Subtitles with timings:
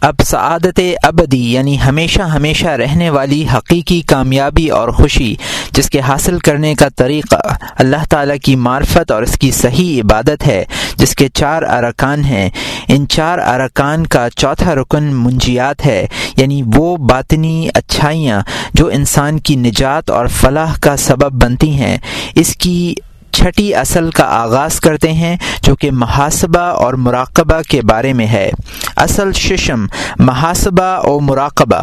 [0.00, 5.34] اب سعادت ابدی یعنی ہمیشہ ہمیشہ رہنے والی حقیقی کامیابی اور خوشی،
[5.72, 7.36] جس کے حاصل کرنے کا طریقہ
[7.78, 10.64] اللہ تعالیٰ کی معرفت اور اس کی صحیح عبادت ہے،
[10.96, 12.50] جس کے چار ارکان ہیں۔
[12.88, 16.06] ان چار ارکان کا چوتھا رکن منجیات ہے
[16.36, 18.40] یعنی وہ باطنی اچھائیاں
[18.74, 21.98] جو انسان کی نجات اور فلاح کا سبب بنتی ہیں۔
[22.34, 22.94] اس کی
[23.32, 28.50] چھٹی اصل کا آغاز کرتے ہیں، جو کہ محاسبہ اور مراقبہ کے بارے میں ہے۔
[28.96, 29.86] اصل ششم،
[30.18, 31.82] محاسبہ اور مراقبہ۔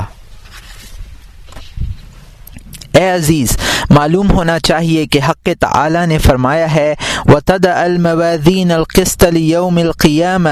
[2.96, 3.58] اے عزیز،
[3.90, 6.96] معلوم ہونا چاہیے کہ حق تعالی نے فرمایا ہے
[7.26, 10.48] و تد الموادین القسط یوم القیام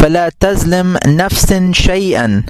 [0.00, 2.40] فلا تظلم نفس شعین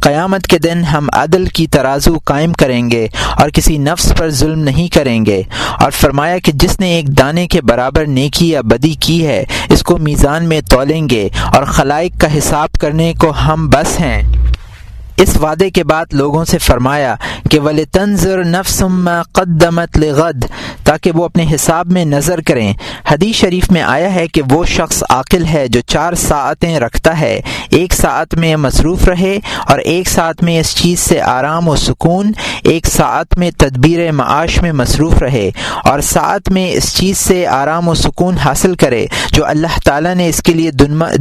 [0.00, 4.58] قیامت کے دن ہم عدل کی ترازو قائم کریں گے اور کسی نفس پر ظلم
[4.58, 5.42] نہیں کریں گے۔
[5.80, 9.82] اور فرمایا کہ جس نے ایک دانے کے برابر نیکی یا بدی کی ہے، اس
[9.82, 14.22] کو میزان میں تولیں گے اور خلائق کا حساب کرنے کو ہم بس ہیں۔
[15.20, 17.14] اس وعدے کے بعد لوگوں سے فرمایا
[17.50, 20.44] کہ ولی تنظر نفسم قدمت لغد،
[20.84, 22.72] تاکہ وہ اپنے حساب میں نظر کریں۔
[23.10, 27.40] حدیث شریف میں آیا ہے کہ وہ شخص عاقل ہے جو چار ساعتیں رکھتا ہے۔
[27.70, 32.32] ایک ساعت میں مصروف رہے اور ایک ساتھ میں اس چیز سے آرام و سکون،
[32.64, 35.50] ایک ساعت میں تدبیر معاش میں مصروف رہے
[35.84, 40.28] اور ساتھ میں اس چیز سے آرام و سکون حاصل کرے جو اللہ تعالیٰ نے
[40.28, 40.70] اس کے لیے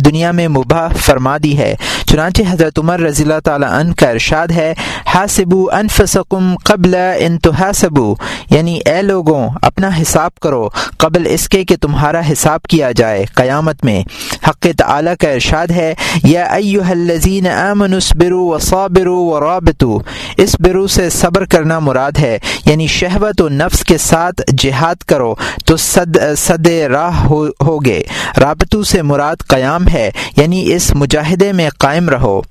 [0.05, 1.75] دنیا میں مباح فرما دی ہے۔
[2.05, 4.73] چنانچہ حضرت عمر رضی اللہ تعالیٰ عنہ کا ارشاد ہے،
[5.05, 8.15] حاسبو انفسکم قبل انتحاسبو
[8.49, 13.85] یعنی اے لوگوں، اپنا حساب کرو قبل اس کے کہ تمہارا حساب کیا جائے قیامت
[13.85, 14.03] میں۔
[14.49, 19.99] حق تعالی کا ارشاد ہے، یا ایوہ الذین آمنوا اصبروا وصابروا ورابطوا۔
[20.37, 25.35] اس برو سے صبر کرنا مراد ہے یعنی شہوت و نفس کے ساتھ جہاد کرو
[25.65, 27.27] تو صد صد راہ
[27.61, 28.01] ہوگے۔
[28.41, 32.41] رابطو سے مراد قیام ہے یعنی اس مجاہدے میں قائم رہو۔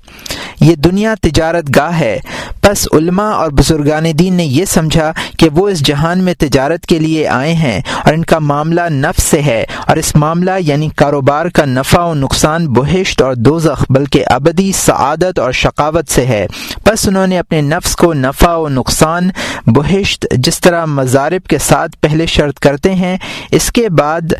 [0.61, 2.19] یہ دنیا تجارت گاہ ہے۔
[2.63, 6.99] بس علماء اور بزرگان دین نے یہ سمجھا کہ وہ اس جہان میں تجارت کے
[6.99, 11.45] لیے آئے ہیں اور ان کا معاملہ نفس سے ہے اور اس معاملہ یعنی کاروبار
[11.45, 16.47] کا نفع و نقصان بہشت اور دوزخ، بلکہ ابدی سعادت اور شقاوت سے ہے۔
[16.85, 19.29] بس انہوں نے اپنے نفس کو نفع و نقصان
[19.65, 23.17] بہشت جس طرح مضارب کے ساتھ پہلے شرط کرتے ہیں،
[23.51, 24.33] اس کے بعد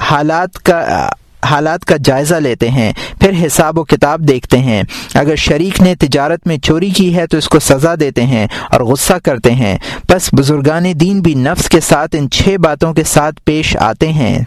[0.00, 1.08] حالات کا
[1.44, 4.82] حالات کا جائزہ لیتے ہیں، پھر حساب و کتاب دیکھتے ہیں۔
[5.14, 8.80] اگر شریک نے تجارت میں چوری کی ہے تو اس کو سزا دیتے ہیں اور
[8.80, 9.78] غصہ کرتے ہیں۔
[10.08, 14.38] بس بزرگان دین بھی نفس کے ساتھ ان چھ باتوں کے ساتھ پیش آتے ہیں۔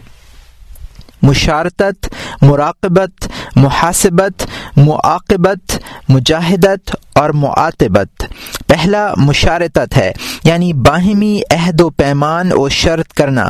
[1.22, 2.08] مشارتت
[2.42, 5.78] مراقبت، محاسبت، معاقبت،
[6.08, 8.24] مجاہدت اور معاتبت۔
[8.66, 10.12] پہلا مشارتت ہے
[10.44, 13.48] یعنی باہمی عہد و پیمان و شرط کرنا۔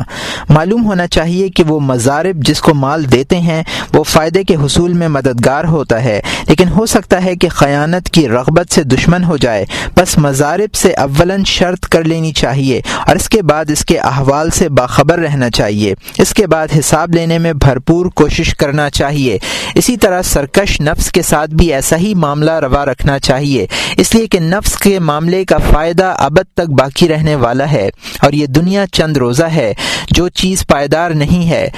[0.49, 3.63] معلوم ہونا چاہیے کہ وہ مضارب جس کو مال دیتے ہیں،
[3.93, 8.27] وہ فائدے کے حصول میں مددگار ہوتا ہے۔ لیکن ہو سکتا ہے کہ خیانت کی
[8.27, 9.65] رغبت سے دشمن ہو جائے۔
[9.97, 14.49] بس مضارب سے اولاً شرط کر لینی چاہیے، اور اس کے بعد اس کے احوال
[14.49, 19.37] سے باخبر رہنا چاہیے۔ اس کے بعد حساب لینے میں بھرپور کوشش کرنا چاہیے۔
[19.75, 23.58] اسی طرح سرکش نفس کے ساتھ بھی ایسا ہی معاملہ روا رکھنا چاہیے۔
[23.97, 27.89] اس لیے کہ نفس کے معاملے کا فائدہ ابد تک باقی رہنے والا ہے
[28.21, 29.73] اور یہ دنیا چند روزہ ہے۔
[30.11, 31.69] جو چیز پائیدار نہیں ہے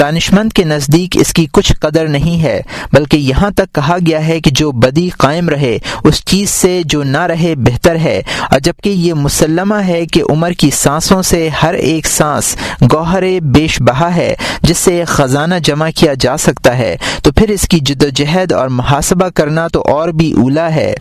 [0.00, 2.60] دانشمند کے نزدیک اس کی کچھ قدر نہیں ہے۔
[2.92, 7.02] بلکہ یہاں تک کہا گیا ہے کہ جو بدی قائم رہے، اس چیز سے جو
[7.02, 11.74] نہ رہے بہتر ہے۔ اور جبکہ یہ مسلمہ ہے کہ عمر کی سانسوں سے ہر
[11.74, 12.56] ایک سانس
[12.92, 17.68] گوہر بیش بہا ہے، جس سے خزانہ جمع کیا جا سکتا ہے، تو پھر اس
[17.68, 20.94] کی جد و جہد اور محاسبہ کرنا تو اور بھی اولا ہے۔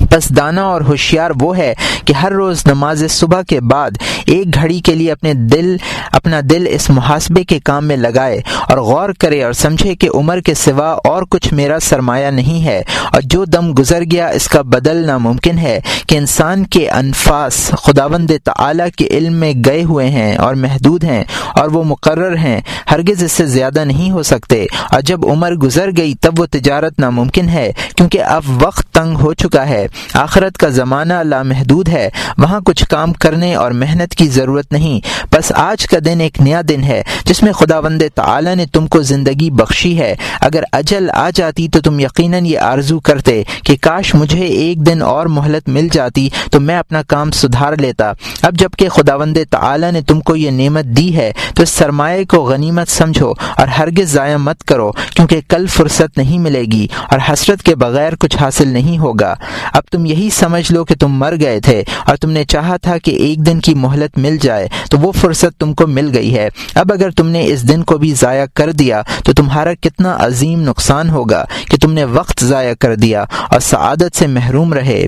[0.00, 1.72] بس دانا اور ہوشیار وہ ہے
[2.04, 3.90] کہ ہر روز نماز صبح کے بعد
[4.26, 5.76] ایک گھڑی کے لیے اپنے دل،
[6.12, 10.40] اپنا دل اس محاسبے کے کام میں لگائے اور غور کرے اور سمجھے کہ عمر
[10.40, 14.62] کے سوا اور کچھ میرا سرمایہ نہیں ہے اور جو دم گزر گیا اس کا
[14.62, 20.36] بدل ناممکن ہے کہ انسان کے انفاس خداوند تعالی کے علم میں گئے ہوئے ہیں
[20.36, 21.24] اور محدود ہیں
[21.54, 25.90] اور وہ مقرر ہیں، ہرگز اس سے زیادہ نہیں ہو سکتے اور جب عمر گزر
[25.96, 30.68] گئی تب وہ تجارت ناممکن ہے کیونکہ اب وقت تنگ ہو چکا ہے۔ آخرت کا
[30.68, 35.00] زمانہ لامحدود ہے۔ وہاں کچھ کام کرنے اور محنت کی ضرورت نہیں۔
[35.32, 38.86] بس آج کا دن ایک نیا دن ہے، جس میں خدا وند تعالی نے تم
[38.86, 43.76] کو زندگی بخشی ہے۔ اگر اجل آ جاتی تو تم یقیناً یہ آرزو کرتے کہ
[43.80, 48.12] کاش مجھے ایک دن اور مہلت مل جاتی تو میں اپنا کام سدھار لیتا۔
[48.42, 52.24] اب جبکہ خدا وند تعالی نے تم کو یہ نعمت دی ہے تو اس سرمایہ
[52.24, 57.18] کو غنیمت سمجھو اور ہرگز ضائع مت کرو، کیونکہ کل فرصت نہیں ملے گی اور
[57.32, 59.34] حسرت کے بغیر کچھ حاصل نہیں ہوگا۔
[59.76, 62.98] اب تم یہی سمجھ لو کہ تم مر گئے تھے اور تم نے چاہا تھا
[62.98, 66.48] کہ ایک دن کی مہلت مل جائے، تو وہ فرصت تم کو مل گئی ہے۔
[66.74, 70.60] اب اگر تم نے اس دن کو بھی ضائع کر دیا، تو تمہارا کتنا عظیم
[70.60, 75.06] نقصان ہوگا کہ تم نے وقت ضائع کر دیا اور سعادت سے محروم رہے۔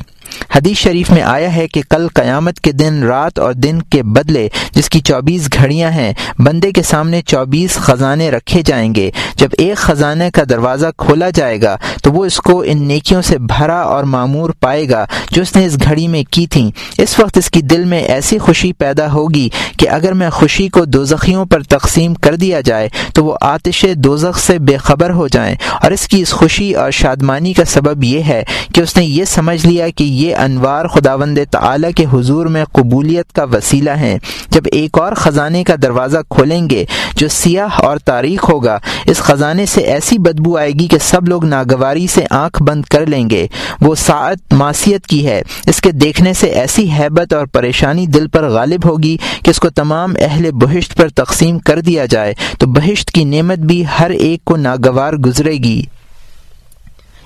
[0.57, 4.49] حدیث شریف میں آیا ہے کہ کل قیامت کے دن رات اور دن کے بدلے
[4.73, 9.77] جس کی چوبیس گھڑیاں ہیں، بندے کے سامنے چوبیس خزانے رکھے جائیں گے۔ جب ایک
[9.77, 14.05] خزانے کا دروازہ کھولا جائے گا، تو وہ اس کو ان نیکیوں سے بھرا اور
[14.05, 17.63] معمور پائے گا جو اس نے اس گھڑی میں کی تھیں۔ اس وقت اس کی
[17.63, 19.49] دل میں ایسی خوشی پیدا ہوگی
[19.79, 24.39] کہ اگر میں خوشی کو دوزخیوں پر تقسیم کر دیا جائے، تو وہ آتش دوزخ
[24.39, 28.23] سے بے خبر ہو جائیں۔ اور اس کی اس خوشی اور شادمانی کا سبب یہ
[28.23, 28.45] ہے
[28.75, 33.33] کہ اس نے یہ سمجھ لیا کہ یہ انوار خداوند تعالی کے حضور میں قبولیت
[33.33, 34.19] کا وسیلہ ہیں۔
[34.51, 36.85] جب ایک اور خزانے کا دروازہ کھولیں گے
[37.17, 41.45] جو سیاہ اور تاریخ ہوگا، اس خزانے سے ایسی بدبو آئے گی کہ سب لوگ
[41.45, 43.47] ناگواری سے آنکھ بند کر لیں گے۔
[43.81, 48.49] وہ ساعت معصیت کی ہے۔ اس کے دیکھنے سے ایسی حیبت اور پریشانی دل پر
[48.49, 53.11] غالب ہوگی کہ اس کو تمام اہل بہشت پر تقسیم کر دیا جائے۔ تو بہشت
[53.11, 55.83] کی نعمت بھی ہر ایک کو ناگوار گزرے گی۔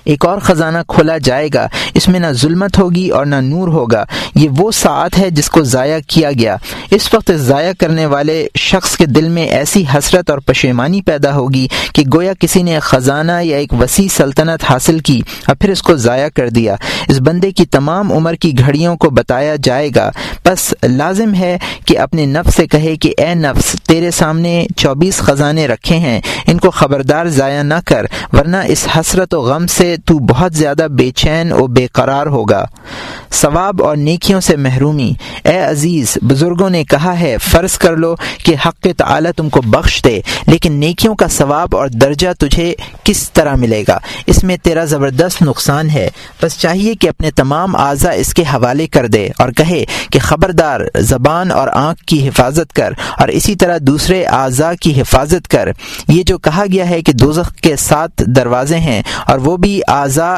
[0.05, 4.05] ایک اور خزانہ کھولا جائے گا، اس میں نہ ظلمت ہوگی اور نہ نور ہوگا۔
[4.35, 6.57] یہ وہ ساعت ہے جس کو ضائع کیا گیا۔
[6.91, 11.67] اس وقت ضائع کرنے والے شخص کے دل میں ایسی حسرت اور پشیمانی پیدا ہوگی
[11.93, 15.95] کہ گویا کسی نے خزانہ یا ایک وسیع سلطنت حاصل کی اور پھر اس کو
[15.95, 16.75] ضائع کر دیا۔
[17.09, 20.11] اس بندے کی تمام عمر کی گھڑیوں کو بتایا جائے گا۔
[20.45, 25.67] بس لازم ہے کہ اپنے نفس سے کہے کہ اے نفس، تیرے سامنے چوبیس خزانے
[25.67, 30.19] رکھے ہیں۔ ان کو خبردار ضائع نہ کر، ورنہ اس حسرت و غم سے تو
[30.19, 32.65] بہت زیادہ بے چین و بے قرار ہوگا۔
[33.31, 35.13] ثواب اور نیکیوں سے محرومی۔
[35.43, 40.03] اے عزیز، بزرگوں نے کہا ہے، فرض کر لو کہ حق تعالی تم کو بخش
[40.03, 44.85] دے، لیکن نیکیوں کا ثواب اور درجہ تجھے کس طرح ملے گا؟ اس میں تیرا
[44.85, 46.09] زبردست نقصان ہے۔
[46.43, 50.81] بس چاہیے کہ اپنے تمام اعضا اس کے حوالے کر دے اور کہے کہ خبردار،
[50.99, 55.69] زبان اور آنکھ کی حفاظت کر اور اسی طرح دوسرے اعضاء کی حفاظت کر۔
[56.07, 60.37] یہ جو کہا گیا ہے کہ دوزخ کے سات دروازے ہیں اور وہ بھی اعضا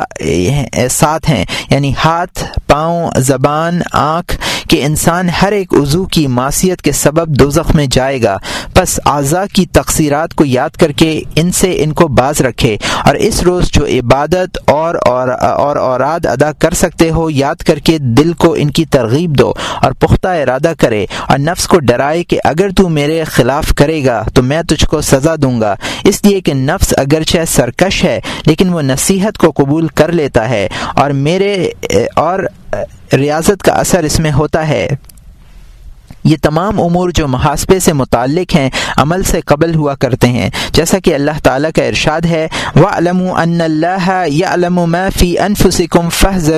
[0.91, 4.37] ساتھ ہیں۔ یعنی ہاتھ، پاؤں، زبان، آنکھ
[4.69, 8.37] کہ انسان ہر ایک عضو کی معصیت کے سبب دوزخ میں جائے گا۔
[8.75, 13.15] بس اعضا کی تقصیرات کو یاد کر کے ان سے ان کو باز رکھے۔ اور
[13.15, 17.97] اس روز جو عبادت اور اور اور اوراد ادا کر سکتے ہو، یاد کر کے
[17.97, 22.39] دل کو ان کی ترغیب دو اور پختہ ارادہ کرے۔ اور نفس کو ڈرائے کہ
[22.45, 26.41] اگر تو میرے خلاف کرے گا، تو میں تجھ کو سزا دوں گا۔ اس لیے
[26.41, 31.69] کہ نفس اگرچہ سرکش ہے، لیکن وہ نصیحت کو قبول کر لیتا ہے اور میرے،
[32.15, 32.39] اور،
[33.13, 34.87] ریاضت کا اثر اس میں ہوتا ہے۔
[36.25, 40.99] یہ تمام امور جو محاسبے سے متعلق ہیں، عمل سے قبل ہوا کرتے ہیں۔ جیسا
[40.99, 46.51] کہ اللہ تعالیٰ کا ارشاد ہے و علم اللہ یا علم فی انفسکم فہ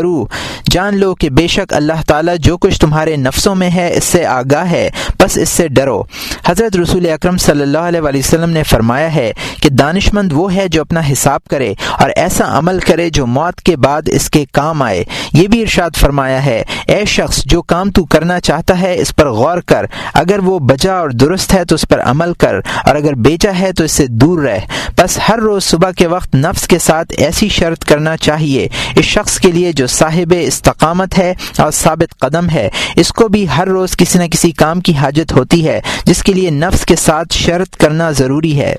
[0.71, 4.25] جان لو کہ بے شک اللہ تعالیٰ جو کچھ تمہارے نفسوں میں ہے، اس سے
[4.25, 6.03] آگاہ ہے۔ بس اس سے ڈرو۔
[6.45, 10.67] حضرت رسول اکرم صلی اللہ علیہ وسلم نے فرمایا ہے کہ دانش مند وہ ہے
[10.67, 14.81] جو اپنا حساب کرے اور ایسا عمل کرے جو موت کے بعد اس کے کام
[14.81, 15.03] آئے۔
[15.33, 19.29] یہ بھی ارشاد فرمایا ہے، اے شخص، جو کام تو کرنا چاہتا ہے، اس پر
[19.29, 22.55] غور غور کر اگر وہ بجا اور درست ہے تو اس پر عمل کر
[22.85, 24.59] اور اگر بیچا ہے تو اس سے دور رہ۔
[24.97, 29.39] بس ہر روز صبح کے وقت نفس کے ساتھ ایسی شرط کرنا چاہیے اس شخص
[29.39, 33.97] کے لیے جو صاحب استقامت ہے اور ثابت قدم ہے۔ اس کو بھی ہر روز
[33.97, 37.75] کسی نہ کسی کام کی حاجت ہوتی ہے، جس کے لیے نفس کے ساتھ شرط
[37.75, 38.75] کرنا ضروری ہے۔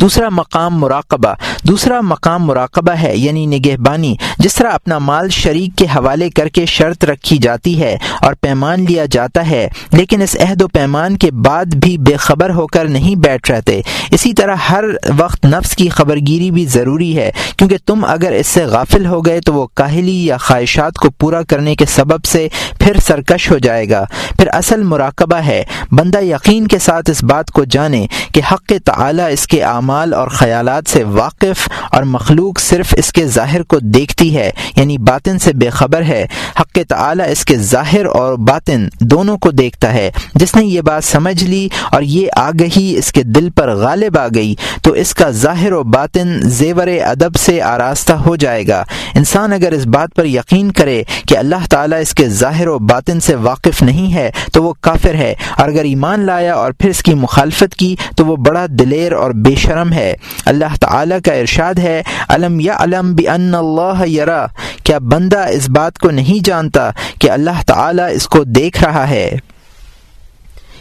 [0.00, 4.14] دوسرا مقام مراقبہ۔ دوسرا مقام مراقبہ ہے یعنی نگہبانی۔
[4.46, 8.84] جس طرح اپنا مال شریک کے حوالے کر کے شرط رکھی جاتی ہے اور پیمان
[8.88, 12.84] لیا جاتا ہے، لیکن اس عہد و پیمان کے بعد بھی بے خبر ہو کر
[12.84, 14.84] نہیں بیٹھ رہتے۔ اسی طرح ہر
[15.18, 19.40] وقت نفس کی خبرگیری بھی ضروری ہے، کیونکہ تم اگر اس سے غافل ہو گئے
[19.40, 22.48] تو وہ کاہلی یا خواہشات کو پورا کرنے کے سبب سے
[22.78, 24.04] پھر سرکش ہو جائے گا۔
[24.38, 29.22] پھر اصل مراقبہ ہے۔ بندہ یقین کے ساتھ اس بات کو جانے کہ حق تعالی
[29.30, 34.35] اس کے اعمال اور خیالات سے واقف اور مخلوق صرف اس کے ظاہر کو دیکھتی
[34.35, 36.26] ہے۔ ہے یعنی باطن سے بے خبر ہے۔
[36.60, 41.04] حق تعالی اس کے ظاہر اور باطن دونوں کو دیکھتا ہے۔ جس نے یہ بات
[41.04, 45.30] سمجھ لی اور یہ آگہی اس کے دل پر غالب آ گئی، تو اس کا
[45.30, 50.24] ظاہر و باطن زیور ادب سے آراستہ ہو جائے گا۔ انسان اگر اس بات پر
[50.24, 54.62] یقین کرے کہ اللہ تعالیٰ اس کے ظاہر و باطن سے واقف نہیں ہے، تو
[54.62, 58.36] وہ کافر ہے۔ اور اگر ایمان لایا اور پھر اس کی مخالفت کی، تو وہ
[58.36, 60.14] بڑا دلیر اور بے شرم ہے۔
[60.44, 64.46] اللہ تعالی کا ارشاد ہے علم یا علم بن اللہ یرا،
[64.84, 69.36] کیا بندہ اس بات کو نہیں جانتا کہ اللہ تعالی اس کو دیکھ رہا ہے؟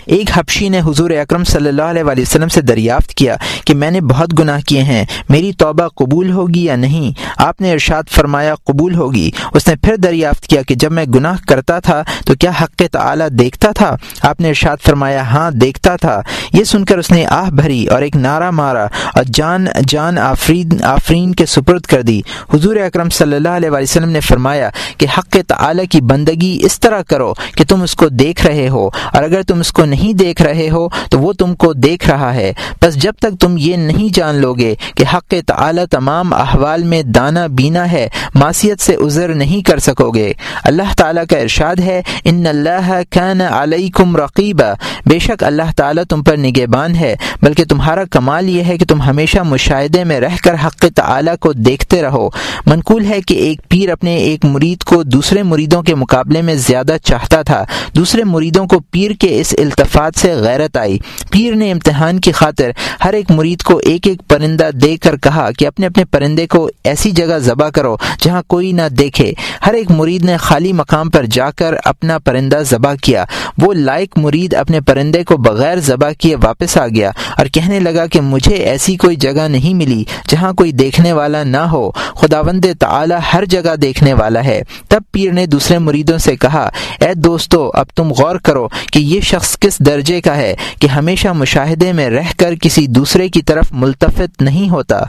[0.05, 3.35] ایک حبشی نے حضور اکرم صلی اللہ علیہ وسلم سے دریافت کیا
[3.65, 7.71] کہ میں نے بہت گناہ کیے ہیں، میری توبہ قبول ہوگی یا نہیں؟ آپ نے
[7.71, 12.03] ارشاد فرمایا قبول ہوگی۔ اس نے پھر دریافت کیا کہ جب میں گناہ کرتا تھا
[12.25, 16.21] تو کیا حق تعالی دیکھتا تھا؟ آپ نے ارشاد فرمایا ہاں دیکھتا تھا۔
[16.53, 20.83] یہ سن کر اس نے آہ بھری اور ایک نعرہ مارا اور جان جان آفرین
[20.83, 22.21] آفرین کے سپرد کر دی۔
[22.53, 27.01] حضور اکرم صلی اللہ علیہ وسلم نے فرمایا کہ حق تعالی کی بندگی اس طرح
[27.01, 30.41] کرو کہ تم اس کو دیکھ رہے ہو اور اگر تم اس کو نہیں دیکھ
[30.41, 34.13] رہے ہو تو وہ تم کو دیکھ رہا ہے۔ بس جب تک تم یہ نہیں
[34.13, 39.33] جان لو گے کہ حق تعالی تمام احوال میں دانا بینا ہے، معصیت سے عذر
[39.33, 40.33] نہیں کر سکو گے
[40.63, 44.73] اللہ تعالیٰ کا ارشاد ہے، ان اللہ کان علیکم رقیبہ
[45.05, 49.01] بے شک اللہ تعالیٰ تم پر نگہبان ہے، بلکہ تمہارا کمال یہ ہے کہ تم
[49.01, 52.29] ہمیشہ مشاہدے میں رہ کر حق تعالی کو دیکھتے رہو۔
[52.65, 56.95] منقول ہے کہ ایک پیر اپنے ایک مرید کو دوسرے مریدوں کے مقابلے میں زیادہ
[57.03, 57.63] چاہتا تھا۔
[57.95, 60.97] دوسرے مریدوں کو پیر کے اس التفاط سے غیرت آئی۔
[61.31, 62.71] پیر نے امتحان کی خاطر
[63.05, 66.69] ہر ایک مرید کو ایک ایک پرندہ دے کر کہا کہ اپنے اپنے پرندے کو
[66.83, 69.33] ایسی جگہ ذبح کرو جہاں کوئی نہ دیکھے۔
[69.65, 73.25] ہر ایک مرید نے خالی مقام پر جا کر اپنا پرندہ ذبح کیا۔
[73.57, 78.05] وہ لائق مرید اپنے پرندے کو بغیر ذبح کیے واپس آ گیا اور کہنے لگا
[78.05, 83.15] کہ مجھے ایسی کوئی جگہ نہیں ملی جہاں کوئی دیکھنے والا نہ ہو۔ خداوند تعالی
[83.33, 87.85] ہر جگہ دیکھنے والا ہے۔ تب پیر نے دوسرے مریدوں سے کہا، اے دوستو، اب
[87.95, 92.31] تم غور کرو کہ یہ شخص کس درجے کا ہے کہ ہمیشہ مشاہدے میں رہ
[92.37, 94.99] کر کسی دوسرے کی طرف ملتفت نہیں ہوتا۔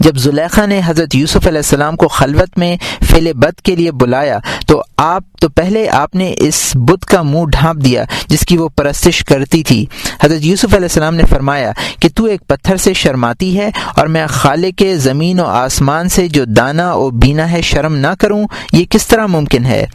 [0.00, 2.76] جب زلیخا نے حضرت یوسف علیہ السلام کو خلوت میں
[3.10, 7.44] فیل بد کے لیے بلایا، تو آپ تو پہلے آپ نے اس بت کا منہ
[7.52, 9.86] ڈھانپ دیا، جس کی وہ پرستش کرتی تھی۔
[10.22, 14.26] حضرت یوسف علیہ السلام نے فرمایا کہ تو ایک پتھر سے شرماتی ہے اور میں
[14.26, 18.84] خالے کے زمین و آسمان سے جو دانا و بینا ہے شرم نہ کروں، یہ
[18.90, 19.86] کس طرح ممکن ہے؟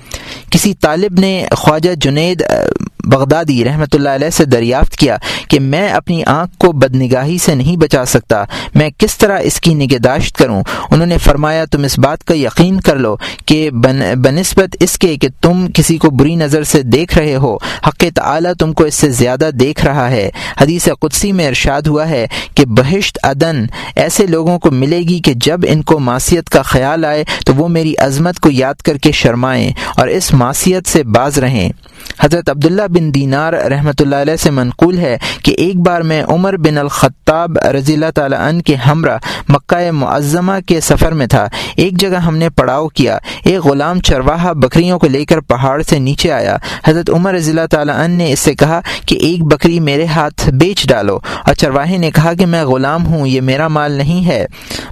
[0.49, 2.43] کسی طالب نے خواجہ جنید
[3.05, 7.77] بغدادی رحمۃ اللہ علیہ سے دریافت کیا کہ میں اپنی آنکھ کو بدنگاہی سے نہیں
[7.77, 8.43] بچا سکتا۔
[8.75, 12.79] میں کس طرح اس کی نگہداشت کروں؟ انہوں نے فرمایا، تم اس بات کا یقین
[12.81, 13.69] کر لو کہ
[14.15, 17.57] بنسبت اس کے کہ تم کسی کو بری نظر سے دیکھ رہے ہو،
[17.87, 20.29] حق تعالی تم کو اس سے زیادہ دیکھ رہا ہے۔
[20.61, 25.33] حدیث قدسی میں ارشاد ہوا ہے کہ بہشت عدن ایسے لوگوں کو ملے گی کہ
[25.35, 29.11] جب ان کو معصیت کا خیال آئے تو وہ میری عظمت کو یاد کر کے
[29.11, 31.69] شرمائیں اور اس معصیت سے باز رہیں۔
[32.19, 36.57] حضرت عبداللہ بن دینار رحمۃ اللہ علیہ سے منقول ہے کہ ایک بار میں عمر
[36.57, 39.17] بن الخطاب رضی اللہ تعالیٰ عنہ کے ہمراہ
[39.49, 44.53] مکہ معظمہ کے سفر میں تھا۔ ایک جگہ ہم نے پڑاؤ کیا۔ ایک غلام چرواہا
[44.53, 48.31] بکریوں کو لے کر پہاڑ سے نیچے آیا۔ حضرت عمر رضی اللہ تعالیٰ عنہ نے
[48.31, 52.45] اس سے کہا کہ ایک بکری میرے ہاتھ بیچ ڈالو۔ اور چرواہے نے کہا کہ
[52.45, 54.45] میں غلام ہوں، یہ میرا مال نہیں ہے۔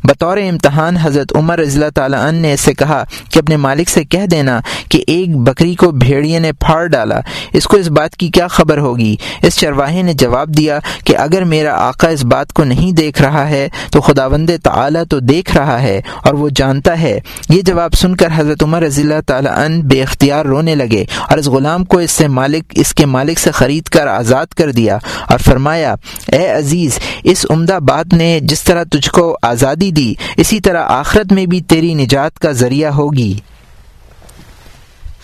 [0.03, 3.89] بطور امتحان حضرت عمر رضی اللہ تعالیٰ عنہ نے اس سے کہا کہ اپنے مالک
[3.89, 7.19] سے کہہ دینا کہ ایک بکری کو بھیڑیے نے پھاڑ ڈالا۔
[7.53, 11.43] اس کو اس بات کی کیا خبر ہوگی؟ اس چرواہے نے جواب دیا کہ اگر
[11.43, 15.57] میرا آقا اس بات کو نہیں دیکھ رہا ہے تو خدا وند تعالیٰ تو دیکھ
[15.57, 17.19] رہا ہے اور وہ جانتا ہے۔
[17.49, 21.37] یہ جواب سن کر حضرت عمر رضی اللہ تعالیٰ عنہ بے اختیار رونے لگے اور
[21.37, 24.97] اس غلام کو اس سے مالک، اس کے مالک سے خرید کر آزاد کر دیا
[25.29, 25.95] اور فرمایا،
[26.27, 31.31] اے عزیز، اس عمدہ بات نے جس طرح تجھ کو آزادی دی، اسی طرح آخرت
[31.31, 33.33] میں بھی تیری نجات کا ذریعہ ہوگی۔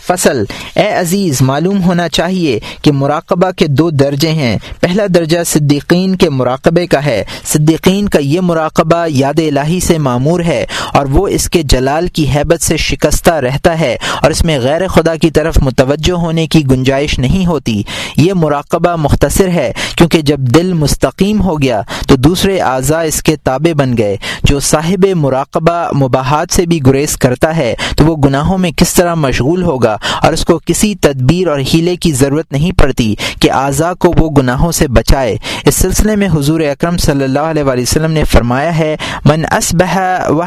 [0.09, 0.43] فصل۔
[0.75, 6.29] اے عزیز، معلوم ہونا چاہیے کہ مراقبہ کے دو درجے ہیں۔ پہلا درجہ صدیقین کے
[6.29, 11.49] مراقبے کا ہے۔ صدیقین کا یہ مراقبہ یاد الہی سے معمور ہے اور وہ اس
[11.49, 15.57] کے جلال کی حیبت سے شکستہ رہتا ہے اور اس میں غیر خدا کی طرف
[15.61, 17.83] متوجہ ہونے کی گنجائش نہیں ہوتی۔
[18.17, 23.35] یہ مراقبہ مختصر ہے کیونکہ جب دل مستقیم ہو گیا تو دوسرے اعضاء اس کے
[23.35, 28.57] تابع بن گئے۔ جو صاحب مراقبہ مباحات سے بھی گریز کرتا ہے تو وہ گناہوں
[28.57, 32.71] میں کس طرح مشغول ہوگا؟ اور اس کو کسی تدبیر اور ہیلے کی ضرورت نہیں
[32.71, 37.39] پڑتی کہ اعضاء کو وہ گناہوں سے بچائے۔ اس سلسلے میں حضور اکرم صلی اللہ
[37.39, 40.41] علیہ وسلم نے فرمایا ہے، من اسبح و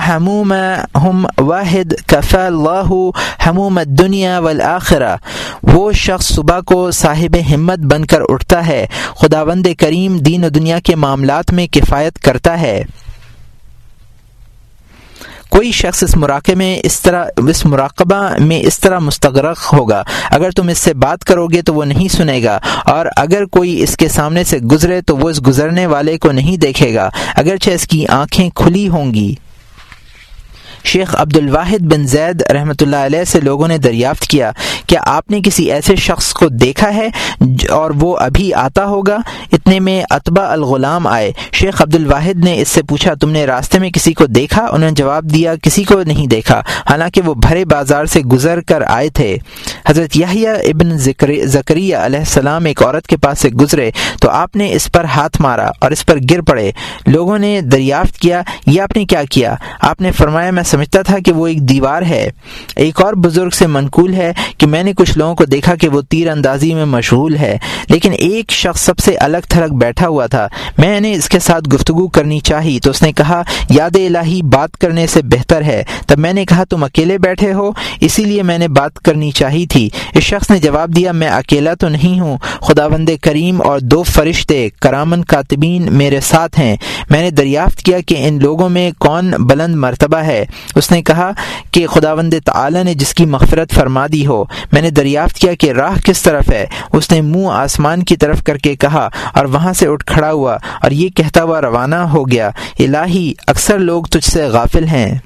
[0.97, 2.93] ہم واحد کف اللہ
[3.47, 5.17] حموم دنیا والآخرہ۔
[5.63, 8.87] وہ شخص صبح کو صاحب ہمت بن کر اٹھتا ہے،
[9.21, 12.83] خداوند کریم دین و دنیا کے معاملات میں کفایت کرتا ہے۔
[15.53, 20.51] کوئی شخص اس مراقبے میں اس طرح اس مراقبہ میں اس طرح مستغرق ہوگا۔ اگر
[20.51, 23.97] تم اس سے بات کرو گے تو وہ نہیں سنے گا، اور اگر کوئی اس
[23.97, 27.87] کے سامنے سے گزرے تو وہ اس گزرنے والے کو نہیں دیکھے گا۔ اگرچہ اس
[27.87, 29.35] کی آنکھیں کھلی ہوں گی۔
[30.85, 34.53] شیخ عبد الواحد بن زید رحمۃ اللہ علیہ سے لوگوں نے دریافت کیا
[34.87, 37.09] کیا آپ نے کسی ایسے شخص کو دیکھا ہے
[37.71, 39.19] اور وہ ابھی آتا ہوگا؟
[39.53, 43.79] اتنے میں اتبا الغلام آئے۔ شیخ عبد الواحد نے اس سے پوچھا، تم نے راستے
[43.79, 46.61] میں کسی کو دیکھا؟ انہوں نے جواب دیا، کسی کو نہیں دیکھا۔
[46.91, 49.37] حالانکہ وہ بھرے بازار سے گزر کر آئے تھے۔
[49.89, 54.73] حضرت یاہیا ابن زکریہ علیہ السلام ایک عورت کے پاس سے گزرے تو آپ نے
[54.73, 56.71] اس پر ہاتھ مارا اور اس پر گر پڑے۔
[57.07, 61.19] لوگوں نے دریافت کیا، یہ آپ نے کیا کیا؟ آپ نے فرمایا، میں سمجھتا تھا
[61.19, 62.31] کہ وہ ایک دیوار ہے۔
[62.77, 66.01] ایک اور بزرگ سے منقول ہے کہ میں نے کچھ لوگوں کو دیکھا کہ وہ
[66.01, 70.49] تیر اندازی میں مشغول ہے، لیکن ایک شخص سب سے الگ تھلگ بیٹھا ہوا تھا۔
[70.79, 74.79] میں نے اس کے ساتھ گفتگو کرنی چاہی تو اس نے کہا، یاد الہی، بات
[74.79, 78.59] کرنے سے بہتر ہے۔ تب میں نے کہا، تم اکیلے بیٹھے ہو؟ اسی لیے میں
[78.59, 82.37] نے بات کرنی چاہی تھی۔ اس شخص نے جواب دیا، میں اکیلا تو نہیں ہوں۔
[82.61, 86.77] خدا بند کریم اور دو فرشتے کرامن کاتبین میرے ساتھ ہیں۔
[87.11, 91.31] میں نے دریافت کیا کہ ان لوگوں میں کون بلند مرتبہ ہے۔ اس نے کہا
[91.71, 95.73] کہ خداوند تعالی نے جس کی مغفرت فرما دی ہو، میں نے دریافت کیا کہ
[95.73, 99.73] راہ کس طرف ہے؟ اس نے منہ آسمان کی طرف کر کے کہا اور وہاں
[99.73, 104.31] سے اٹھ کھڑا ہوا اور یہ کہتا ہوا روانہ ہو گیا، الہی، اکثر لوگ تجھ
[104.31, 105.19] سے غافل ہیں۔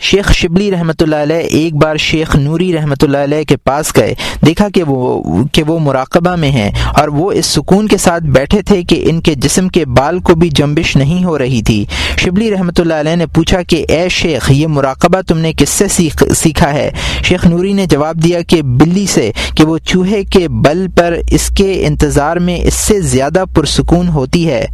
[0.00, 4.14] شیخ شبلی رحمۃ اللہ علیہ ایک بار شیخ نوری رحمۃ اللہ علیہ کے پاس گئے،
[4.46, 8.60] دیکھا کہ وہ کہ وہ مراقبہ میں ہیں اور وہ اس سکون کے ساتھ بیٹھے
[8.62, 11.84] تھے کہ ان کے جسم کے بال کو بھی جنبش نہیں ہو رہی تھی۔
[12.18, 15.88] شبلی رحمۃ اللہ علیہ نے پوچھا کہ، اے شیخ، یہ مراقبہ تم نے کس سے
[15.88, 16.90] سیکھ سیکھا ہے؟
[17.22, 21.48] شیخ نوری نے جواب دیا کہ، بلی سے، کہ وہ چوہے کے بل پر اس
[21.48, 24.64] کے انتظار میں اس سے زیادہ پرسکون ہوتی ہے۔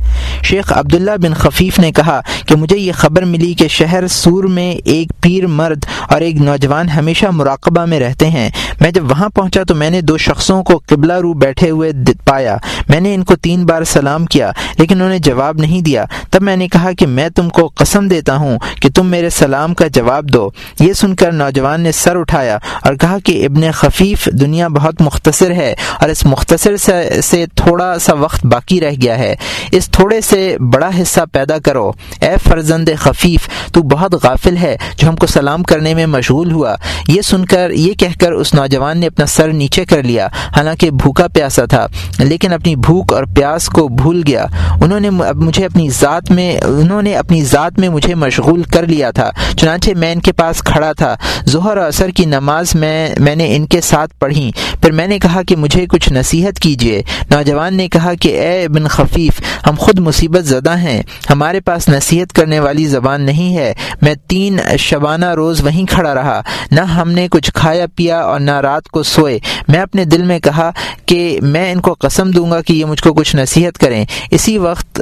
[0.43, 4.71] شیخ عبداللہ بن خفیف نے کہا کہ، مجھے یہ خبر ملی کہ شہر سور میں
[4.73, 8.51] ایک پیر مرد اور ایک نوجوان ہمیشہ مراقبہ میں رہتے ہیں۔
[8.81, 11.93] میں جب وہاں پہنچا تو میں نے دو شخصوں کو قبلہ رو بیٹھے ہوئے
[12.25, 12.57] پایا۔
[12.89, 16.43] میں نے ان کو تین بار سلام کیا، لیکن انہوں نے جواب نہیں دیا۔ تب
[16.43, 19.87] میں نے کہا کہ میں تم کو قسم دیتا ہوں کہ تم میرے سلام کا
[19.87, 20.49] جواب دو۔
[20.81, 25.51] یہ سن کر نوجوان نے سر اٹھایا اور کہا کہ ابن خفیف دنیا بہت مختصر
[25.51, 26.77] ہے اور اس مختصر
[27.23, 29.35] سے تھوڑا سا وقت باقی رہ گیا ہے۔
[29.73, 35.11] اس تھوڑے سے بڑا حصہ پیدا کرو۔ اے فرزند خفیف، تو بہت غافل ہے جو
[35.15, 36.75] ہم کو سلام کرنے میں مشغول ہوا۔
[37.09, 40.91] یہ سن کر، یہ کہہ کر اس نوجوان نے اپنا سر نیچے کر لیا۔ حالانکہ
[40.91, 41.87] بھوکا پیاسا تھا،
[42.19, 44.47] لیکن اپنی بھوک اور پیاس کو بھول گیا۔
[44.81, 49.11] انہوں نے مجھے اپنی ذات میں، انہوں نے اپنی ذات میں مجھے مشغول کر لیا
[49.11, 51.17] تھا۔ چنانچہ میں ان کے پاس کھڑا تھا۔
[51.49, 54.51] ظہر اور اثر کی نماز میں میں نے ان کے ساتھ پڑھی۔
[54.83, 58.89] پھر میں نے کہا کہ مجھے کچھ نصیحت کیجیے۔ نوجوان نے کہا کہ، اے ابن
[58.89, 64.15] خفیف، ہم خود مصیبت زدہ ہیں۔ ہمارے پاس نصیحت کرنے والی زبان نہیں ہے۔ میں
[64.29, 66.41] تین شب شبانہ روز وہیں کھڑا رہا۔
[66.71, 69.39] نہ ہم نے کچھ کھایا پیا اور نہ رات کو سوئے۔
[69.69, 70.71] میں اپنے دل میں کہا
[71.07, 74.59] کہ میں ان کو قسم دوں گا کہ یہ مجھ کو کچھ نصیحت کریں۔ اسی
[74.59, 75.01] وقت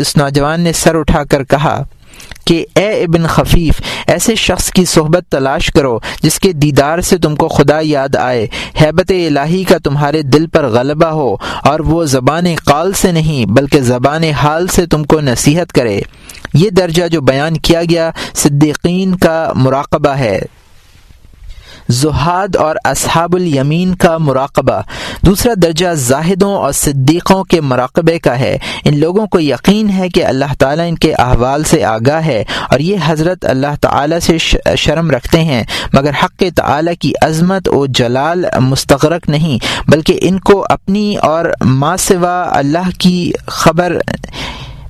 [0.00, 1.82] اس نوجوان نے سر اٹھا کر کہا
[2.44, 7.36] کہ اے ابن خفیف، ایسے شخص کی صحبت تلاش کرو جس کے دیدار سے تم
[7.36, 8.46] کو خدا یاد آئے،
[8.80, 13.80] حیبت الہی کا تمہارے دل پر غلبہ ہو، اور وہ زبان قال سے نہیں، بلکہ
[13.80, 16.00] زبان حال سے تم کو نصیحت کرے۔
[16.54, 20.40] یہ درجہ جو بیان کیا گیا، صدیقین کا مراقبہ ہے۔
[21.88, 24.80] زہاد اور اصحاب الیمین کا مراقبہ۔
[25.26, 30.24] دوسرا درجہ زاہدوں اور صدیقوں کے مراقبے کا ہے۔ ان لوگوں کو یقین ہے کہ
[30.24, 34.38] اللہ تعالیٰ ان کے احوال سے آگاہ ہے اور یہ حضرت اللہ تعالیٰ سے
[34.76, 40.66] شرم رکھتے ہیں۔ مگر حق تعالیٰ کی عظمت و جلال مستغرق نہیں، بلکہ ان کو
[40.70, 43.98] اپنی اور ماں سوا اللہ کی خبر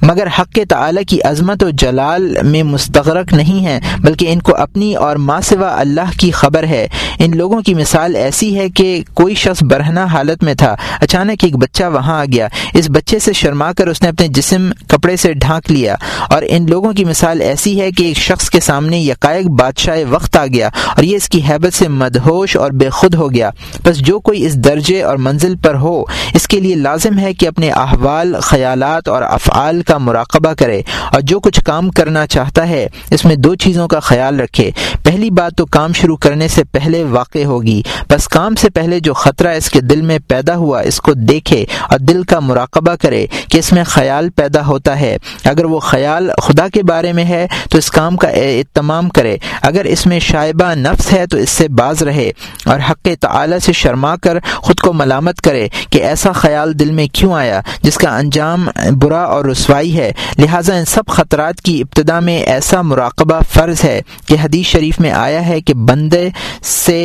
[0.02, 4.94] مگر حق تعالی کی عظمت و جلال میں مستغرق نہیں ہیں، بلکہ ان کو اپنی
[4.94, 9.35] اور ماں سوا اللہ کی خبر ہے۔ ان لوگوں کی مثال ایسی ہے کہ کوئی
[9.35, 13.72] شخص برہنہ حالت میں تھا، اچانک ایک بچہ وہاں آ گیا۔ اس بچے سے شرما
[13.72, 15.94] کر اس نے اپنے جسم کپڑے سے ڈھانک لیا۔
[16.31, 20.37] اور ان لوگوں کی مثال ایسی ہے کہ ایک شخص کے سامنے یکائق بادشاہ وقت
[20.37, 23.50] آ گیا اور یہ اس کی حیبت سے مدہوش اور بے خود ہو گیا۔
[23.85, 26.02] بس جو کوئی اس درجے اور منزل پر ہو،
[26.35, 31.20] اس کے لیے لازم ہے کہ اپنے احوال، خیالات اور افعال کا مراقبہ کرے۔ اور
[31.20, 34.70] جو کچھ کام کرنا چاہتا ہے، اس میں دو چیزوں کا خیال رکھے۔
[35.02, 39.14] پہلی بات تو کام شروع کرنے سے پہلے واقع ہوگی۔ بس کام سے پہلے جو
[39.14, 43.27] خطرہ اس کے دل میں پیدا ہوا، اس کو دیکھے اور دل کا مراقبہ کرے
[43.51, 47.47] کہ اس میں خیال پیدا ہوتا ہے۔ اگر وہ خیال خدا کے بارے میں ہے،
[47.71, 51.68] تو اس کام کا اہتمام کرے۔ اگر اس میں شائبہ نفس ہے، تو اس سے
[51.68, 52.31] باز رہے
[52.64, 57.07] اور حق تعالی سے شرما کر خود کو ملامت کرے کہ ایسا خیال دل میں
[57.12, 62.21] کیوں آیا، جس کا انجام برا اور رسوائی ہے۔ لہٰذا ان سب خطرات کی ابتدا
[62.21, 66.29] میں ایسا مراقبہ فرض ہے کہ حدیث شریف میں آیا ہے کہ بندے
[66.62, 66.97] سے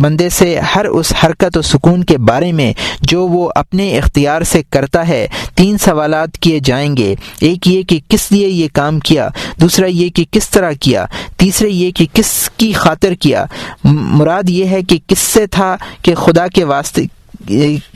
[0.00, 4.62] بندے سے ہر اس حرکت و سکون کے بارے میں جو وہ اپنے اختیار سے
[4.70, 9.28] کرتا ہے، تین سوالات کیے جائیں گے۔ ایک یہ کہ کس لیے یہ کام کیا؟
[9.60, 13.44] دوسرا یہ کہ کس طرح کیا؟ تیسرے یہ کہ کس کی خاطر کیا؟
[13.84, 17.02] مراد یہ ہے کہ کس سے تھا کہ خدا کے واسطے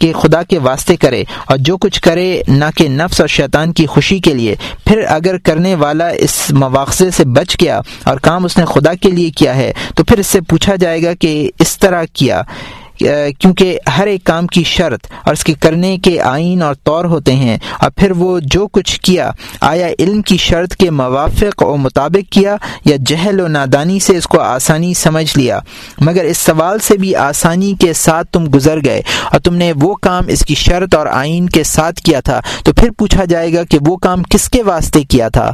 [0.01, 3.87] کہ خدا کے واسطے کرے اور جو کچھ کرے نہ کہ نفس اور شیطان کی
[3.87, 4.55] خوشی کے لیے۔
[4.87, 9.11] پھر اگر کرنے والا اس مواخذے سے بچ گیا اور کام اس نے خدا کے
[9.11, 12.43] لیے کیا ہے، تو پھر اس سے پوچھا جائے گا کہ اس طرح کیا۔
[12.99, 17.33] کیونکہ ہر ایک کام کی شرط اور اس کے کرنے کے آئین اور طور ہوتے
[17.33, 19.31] ہیں اور پھر وہ جو کچھ کیا،
[19.61, 24.27] آیا علم کی شرط کے موافق و مطابق کیا یا جہل و نادانی سے اس
[24.27, 25.59] کو آسانی سمجھ لیا؟
[26.01, 29.01] مگر اس سوال سے بھی آسانی کے ساتھ تم گزر گئے
[29.33, 32.73] اور تم نے وہ کام اس کی شرط اور آئین کے ساتھ کیا تھا، تو
[32.73, 35.53] پھر پوچھا جائے گا کہ وہ کام کس کے واسطے کیا تھا؟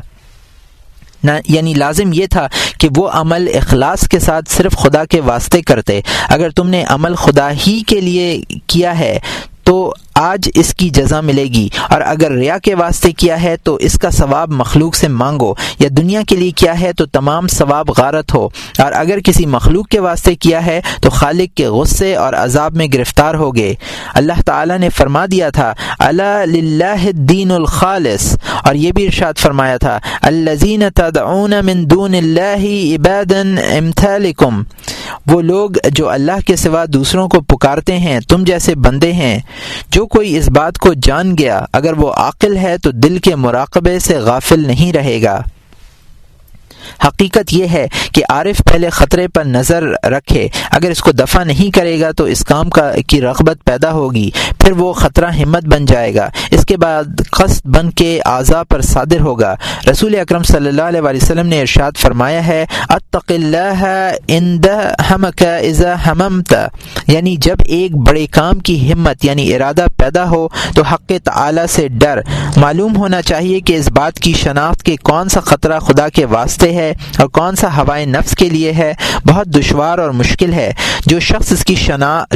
[1.49, 6.01] یعنی لازم یہ تھا کہ وہ عمل اخلاص کے ساتھ صرف خدا کے واسطے کرتے۔
[6.29, 9.19] اگر تم نے عمل خدا ہی کے لیے کیا ہے،
[9.65, 13.75] تو آج اس کی جزا ملے گی۔ اور اگر ریا کے واسطے کیا ہے تو
[13.75, 17.91] اس کا ثواب مخلوق سے مانگو۔ یا دنیا کے لیے کیا ہے تو تمام ثواب
[17.97, 18.49] غارت ہو۔
[18.79, 22.87] اور اگر کسی مخلوق کے واسطے کیا ہے تو خالق کے غصے اور عذاب میں
[22.95, 23.75] گرفتار ہو گئے
[24.15, 30.01] اللہ تعالیٰ نے فرما دیا تھا اللہ الدین الخالص اور یہ بھی ارشاد فرمایا تھا
[30.95, 32.91] تدعون من دون اللہ
[33.77, 34.63] امثالکم
[35.27, 39.39] وہ لوگ جو اللہ کے سوا دوسروں کو پکارتے ہیں، تم جیسے بندے ہیں۔
[39.91, 43.99] جو کوئی اس بات کو جان گیا، اگر وہ عاقل ہے تو دل کے مراقبے
[43.99, 45.43] سے غافل نہیں رہے گا۔
[47.05, 51.71] حقیقت یہ ہے کہ عارف پہلے خطرے پر نظر رکھے، اگر اس کو دفع نہیں
[51.71, 55.85] کرے گا تو اس کام کا کی رغبت پیدا ہوگی، پھر وہ خطرہ ہمت بن
[55.85, 59.55] جائے گا۔ اس کے بعد قصد بن کے اعضاء پر صادر ہوگا۔
[59.91, 63.85] رسول اکرم صلی اللہ علیہ وسلم نے ارشاد فرمایا ہے اتق اللہ
[65.43, 66.55] اذا حممت.
[67.07, 71.89] یعنی جب ایک بڑے کام کی ہمت یعنی ارادہ پیدا ہو تو حق تعالی سے
[71.89, 72.21] ڈر۔
[72.57, 76.73] معلوم ہونا چاہیے کہ اس بات کی شناخت کے کون سا خطرہ خدا کے واسطے
[76.75, 78.95] ہے اور کون سا ہوائے نفس کے لیے ہے؟
[79.27, 80.73] بہت دشوار اور مشکل ہے۔
[81.07, 81.75] جو شخص اس کی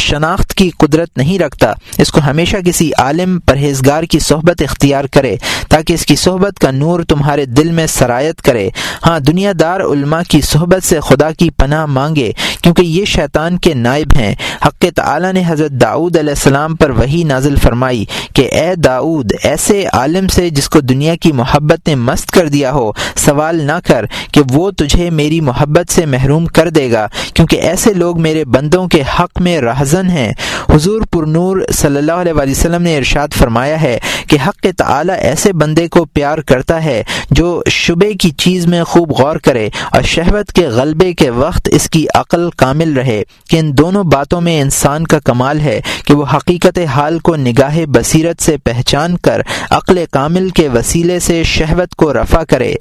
[0.01, 5.37] شناخت کی قدرت نہیں رکھتا، اس کو ہمیشہ کسی عالم پرہیزگار کی صحبت اختیار کرے،
[5.69, 8.69] تاکہ اس کی صحبت کا نور تمہارے دل میں سرایت کرے۔
[9.07, 13.75] ہاں دنیا دار علماء کی صحبت سے خدا کی پناہ مانگے، کیونکہ یہ شیطان کے
[13.75, 14.35] نائب ہیں۔
[14.67, 19.85] حق تعالی نے حضرت داؤد علیہ السلام پر وہی نازل فرمائی کہ، اے داؤد، ایسے
[19.93, 24.05] عالم سے جس کو دنیا کی محبت نے مست کر دیا ہو، سوال نہ کر
[24.33, 28.89] کہ وہ تجھے میری محبت سے محروم کر دے گا، کیونکہ ایسے لوگ میرے بندوں
[28.89, 30.33] کے حق میں رہزن ہیں۔
[30.69, 35.53] حضور پر نور صلی اللہ علیہ وسلم نے ارشاد فرمایا ہے کہ حق تعالی ایسے
[35.53, 40.53] بندے کو پیار کرتا ہے جو شبے کی چیز میں خوب غور کرے اور شہوت
[40.53, 45.07] کے غلبے کے وقت اس کی عقل کامل رہے کہ ان دونوں باتوں میں انسان
[45.07, 50.49] کا کمال ہے کہ وہ حقیقت حال کو نگاہ بصیرت سے پہچان کر، عقل کامل
[50.49, 52.75] کے وسیلے سے شہوت کو رفع کرے۔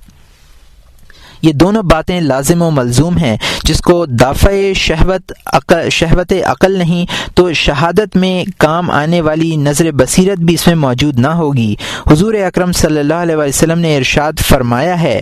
[1.41, 7.06] یہ دونوں باتیں لازم و ملزوم ہیں۔ جس کو دافع شہوت عقل شہوت عقل نہیں،
[7.36, 11.76] تو شہادت میں کام آنے والی نظر بصیرت بھی اس میں موجود نہ ہوگی۔
[12.12, 15.21] حضور اکرم صلی اللہ علیہ وسلم نے ارشاد فرمایا ہے۔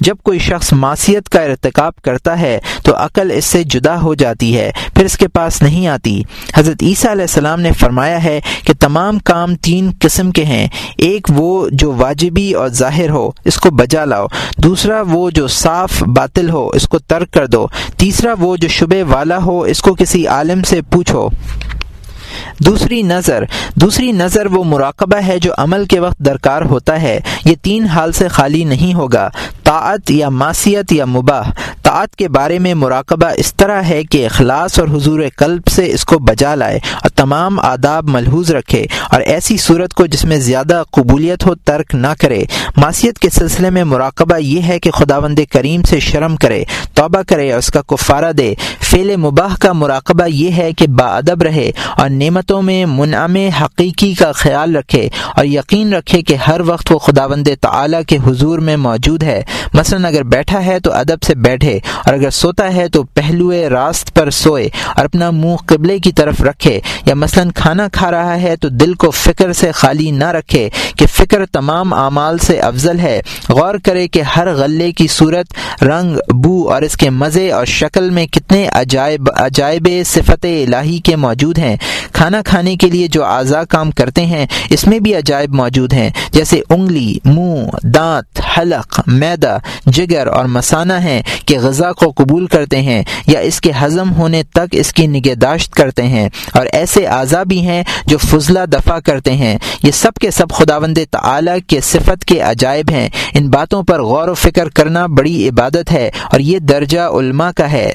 [0.00, 4.58] جب کوئی شخص معصیت کا ارتکاب کرتا ہے تو عقل اس سے جدا ہو جاتی
[4.58, 6.22] ہے، پھر اس کے پاس نہیں آتی۔
[6.56, 11.26] حضرت عیسیٰ علیہ السلام نے فرمایا ہے کہ تمام کام تین قسم کے ہیں۔ ایک
[11.34, 14.26] وہ جو واجبی اور ظاہر ہو، اس کو بجا لاؤ۔
[14.58, 19.02] دوسرا وہ جو صاف باطل ہو، اس کو ترک کر دو۔ تیسرا وہ جو شبے
[19.02, 21.28] والا ہو، اس کو کسی عالم سے پوچھو۔
[22.58, 23.44] دوسری نظر
[23.74, 28.12] دوسری نظر وہ مراقبہ ہے جو عمل کے وقت درکار ہوتا ہے۔ یہ تین حال
[28.12, 29.30] سے خالی نہیں ہوگا۔
[29.64, 31.50] طاعت یا معصیت یا مباح۔
[31.82, 36.04] طاعت کے بارے میں مراقبہ اس طرح ہے کہ اخلاص اور حضور قلب سے اس
[36.04, 40.82] کو بجا لائے اور تمام آداب ملحوظ رکھے اور ایسی صورت کو جس میں زیادہ
[40.90, 42.44] قبولیت ہو ترک نہ کرے۔
[42.76, 47.22] معصیت کے سلسلے میں مراقبہ یہ ہے کہ خدا وند کریم سے شرم کرے، توبہ
[47.28, 51.42] کرے اور اس کا کفارہ دے۔ فعل مباح کا مراقبہ یہ ہے کہ با ادب
[51.42, 56.92] رہے اور نعمتوں میں منعم حقیقی کا خیال رکھے اور یقین رکھے کہ ہر وقت
[56.92, 59.42] وہ خدا وند تعلیٰ کے حضور میں موجود ہے۔
[59.74, 64.14] مثلا اگر بیٹھا ہے تو ادب سے بیٹھے اور اگر سوتا ہے تو پہلو راست
[64.14, 68.56] پر سوئے اور اپنا منہ قبلے کی طرف رکھے یا مثلا کھانا کھا رہا ہے
[68.56, 73.20] تو دل کو فکر سے خالی نہ رکھے کہ فکر تمام اعمال سے افضل ہے۔
[73.48, 78.10] غور کرے کہ ہر غلے کی صورت رنگ، بو اور اس کے مزے اور شکل
[78.10, 81.76] میں کتنے عجائب عجائب صفت الہی کے موجود ہیں۔
[82.16, 86.10] کھانا کھانے کے لیے جو اعضاء کام کرتے ہیں، اس میں بھی عجائب موجود ہیں۔
[86.32, 92.82] جیسے انگلی، منہ، دانت، حلق میدا جگر اور مسانہ ہیں کہ غذا کو قبول کرتے
[92.82, 97.42] ہیں یا اس کے ہضم ہونے تک اس کی نگہداشت کرتے ہیں۔ اور ایسے اعضاء
[97.42, 102.24] بھی ہیں جو فضلہ دفع کرتے ہیں۔ یہ سب کے سب خداوند تعالی کے صفت
[102.24, 106.58] کے عجائب ہیں۔ ان باتوں پر غور و فکر کرنا بڑی عبادت ہے اور یہ
[106.58, 107.92] درجہ علماء کا ہے۔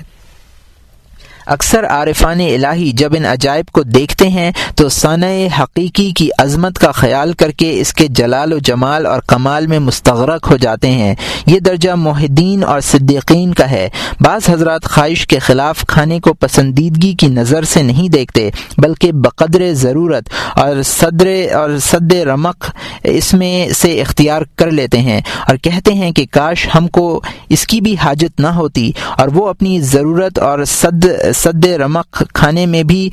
[1.52, 6.92] اکثر عارفان الہی جب ان عجائب کو دیکھتے ہیں تو ثانع حقیقی کی عظمت کا
[6.92, 11.16] خیال کر کے اس کے جلال و جمال اور کمال میں مستغرق ہو جاتے ہیں۔
[11.46, 13.90] یہ درجہ معاہدین اور صدیقین کا ہے۔
[14.22, 19.74] بعض حضرات خواہش کے خلاف کھانے کو پسندیدگی کی نظر سے نہیں دیکھتے، بلکہ بقدر
[19.74, 22.70] ضرورت اور صدر اور صد رمق
[23.04, 27.68] اس میں سے اختیار کر لیتے ہیں اور کہتے ہیں کہ کاش ہم کو اس
[27.68, 31.06] کی بھی حاجت نہ ہوتی اور وہ اپنی ضرورت اور صد
[31.43, 33.10] صد رمق کھانے میں بھی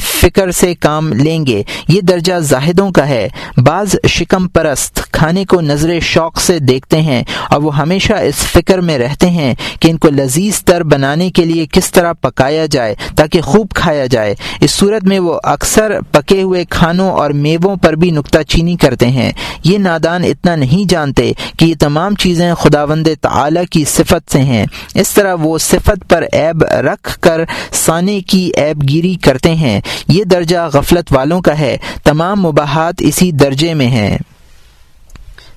[0.00, 5.60] فکر سے کام لیں گے۔ یہ درجہ زاہدوں کا ہے۔ بعض شکم پرست کھانے کو
[5.60, 9.98] نظر شوق سے دیکھتے ہیں اور وہ ہمیشہ اس فکر میں رہتے ہیں کہ ان
[9.98, 14.70] کو لذیذ تر بنانے کے لیے کس طرح پکایا جائے تاکہ خوب کھایا جائے۔ اس
[14.70, 19.32] صورت میں وہ اکثر پکے ہوئے کھانوں اور میووں پر بھی نکتہ چینی کرتے ہیں۔
[19.64, 24.64] یہ نادان اتنا نہیں جانتے کہ یہ تمام چیزیں خداوند تعالی کی صفت سے ہیں۔
[24.94, 27.40] اس طرح وہ صفت پر عیب رکھ کر
[27.72, 33.32] سانے کی عیب گیری کرتے ہیں۔ یہ درجہ غفلت والوں کا ہے۔ تمام مباحات اسی
[33.32, 34.18] درجے میں ہیں۔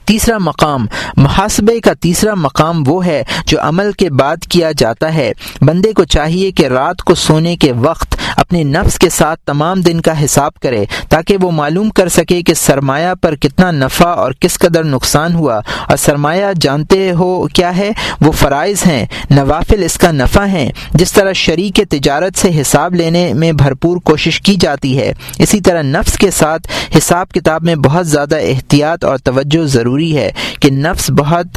[0.06, 0.86] تیسرا مقام۔
[1.18, 5.32] محاسبے کا تیسرا مقام وہ ہے جو عمل کے بعد کیا جاتا ہے۔
[5.62, 10.02] بندے کو چاہیے کہ رات کو سونے کے وقت اپنے نفس کے ساتھ تمام دن
[10.02, 14.60] کا حساب کرے تاکہ وہ معلوم کر سکے کہ سرمایہ پر کتنا نفع اور کس
[14.60, 20.12] قدر نقصان ہوا۔ اور سرمایہ جانتے ہو کیا ہے؟ وہ فرائض ہیں، نوافل اس کا
[20.12, 25.14] نفع ہیں۔ جس طرح شریک تجارت سے حساب لینے میں بھرپور کوشش کی جاتی ہے،
[25.40, 30.32] اسی طرح نفس کے ساتھ حساب کتاب میں بہت زیادہ احتیاط اور توجہ ضروری ہے
[30.60, 31.48] کہ نفس بہت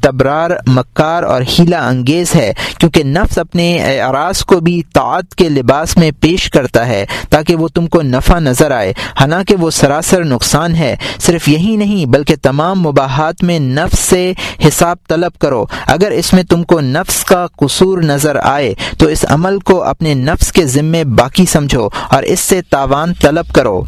[0.00, 5.96] تبرار، مکار اور ہیلا انگیز ہے، کیونکہ نفس اپنے اراض کو بھی طاعت کے لباس
[5.96, 10.74] میں پیش کرتا ہے، تاکہ وہ تم کو نفع نظر آئے۔ حالانکہ وہ سراسر نقصان
[10.74, 14.32] ہے۔ صرف یہی نہیں، بلکہ تمام مباحات میں نفس سے
[14.68, 19.24] حساب طلب کرو۔ اگر اس میں تم کو نفس کا قصور نظر آئے، تو اس
[19.28, 23.82] عمل کو اپنے نفس کے ذمے باقی سمجھو اور اس سے تاوان طلب کرو۔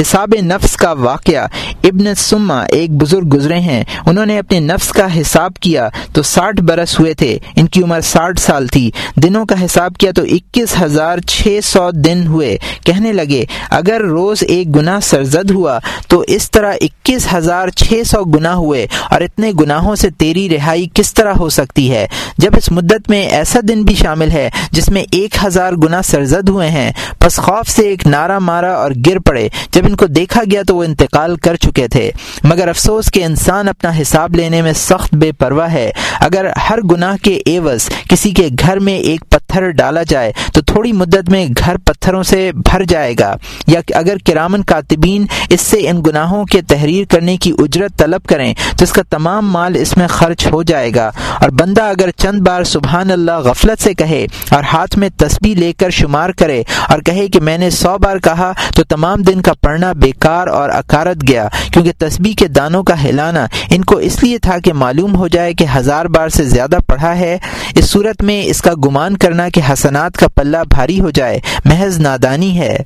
[0.00, 1.46] حساب نفس کا واقعہ۔
[1.84, 6.60] ابن سما ایک بزرگ گزرے ہیں۔ انہوں نے اپنے نفس کا حساب کیا تو ساٹھ
[6.60, 10.82] برس ہوئے تھے۔ ان کی عمر ساٹھ سال تھی۔ دنوں کا حساب کیا تو اکیس
[10.82, 16.50] ہزار چھ سو دن ہوئے۔ کہنے لگے، اگر روز ایک گناہ سرزد ہوا تو اس
[16.50, 21.32] طرح اکیس ہزار چھ سو گناہ ہوئے اور اتنے گناہوں سے تیری رہائی کس طرح
[21.32, 22.06] ہو سکتی ہے؟
[22.38, 26.48] جب اس مدت میں ایسا دن بھی شامل ہے جس میں ایک ہزار گنا سرزد
[26.48, 30.42] ہوئے ہیں، پس خوف سے ایک نعرہ مارا اور گر پڑے۔ جب ان کو دیکھا
[30.50, 32.10] گیا تو وہ انتقال کر چکے تھے۔
[32.44, 36.78] مگر افسوس کہ انسان اپنا حساب لینے میں سخت سخت بے پرواہ ہے۔ اگر ہر
[36.90, 41.46] گناہ کے ایوز کسی کے گھر میں ایک پتھر ڈالا جائے، تو تھوڑی مدت میں
[41.58, 46.62] گھر پتھروں سے بھر جائے گا۔ یا اگر کرامن کاتبین اس سے ان گناہوں کے
[46.62, 50.62] تحریر کرنے کی اجرت طلب کریں، تو اس کا تمام مال اس میں خرچ ہو
[50.62, 55.08] جائے گا۔ اور بندہ اگر چند بار سبحان اللہ غفلت سے کہے اور ہاتھ میں
[55.16, 59.22] تسبیح لے کر شمار کرے اور کہے کہ میں نے سو بار کہا، تو تمام
[59.22, 63.96] دن کا پڑھنا بیکار اور اکارت گیا، کیونکہ تسبیح کے دانوں کا ہلانا ان کو
[63.96, 67.38] اس لیے تھا کہ معلوم ہو جائے کہ ہزار بار سے زیادہ پڑھا ہے،
[67.74, 71.98] اس صورت میں اس کا گمان کرنا کہ حسنات کا پلہ بھاری ہو جائے، محض
[72.00, 72.76] نادانی ہے۔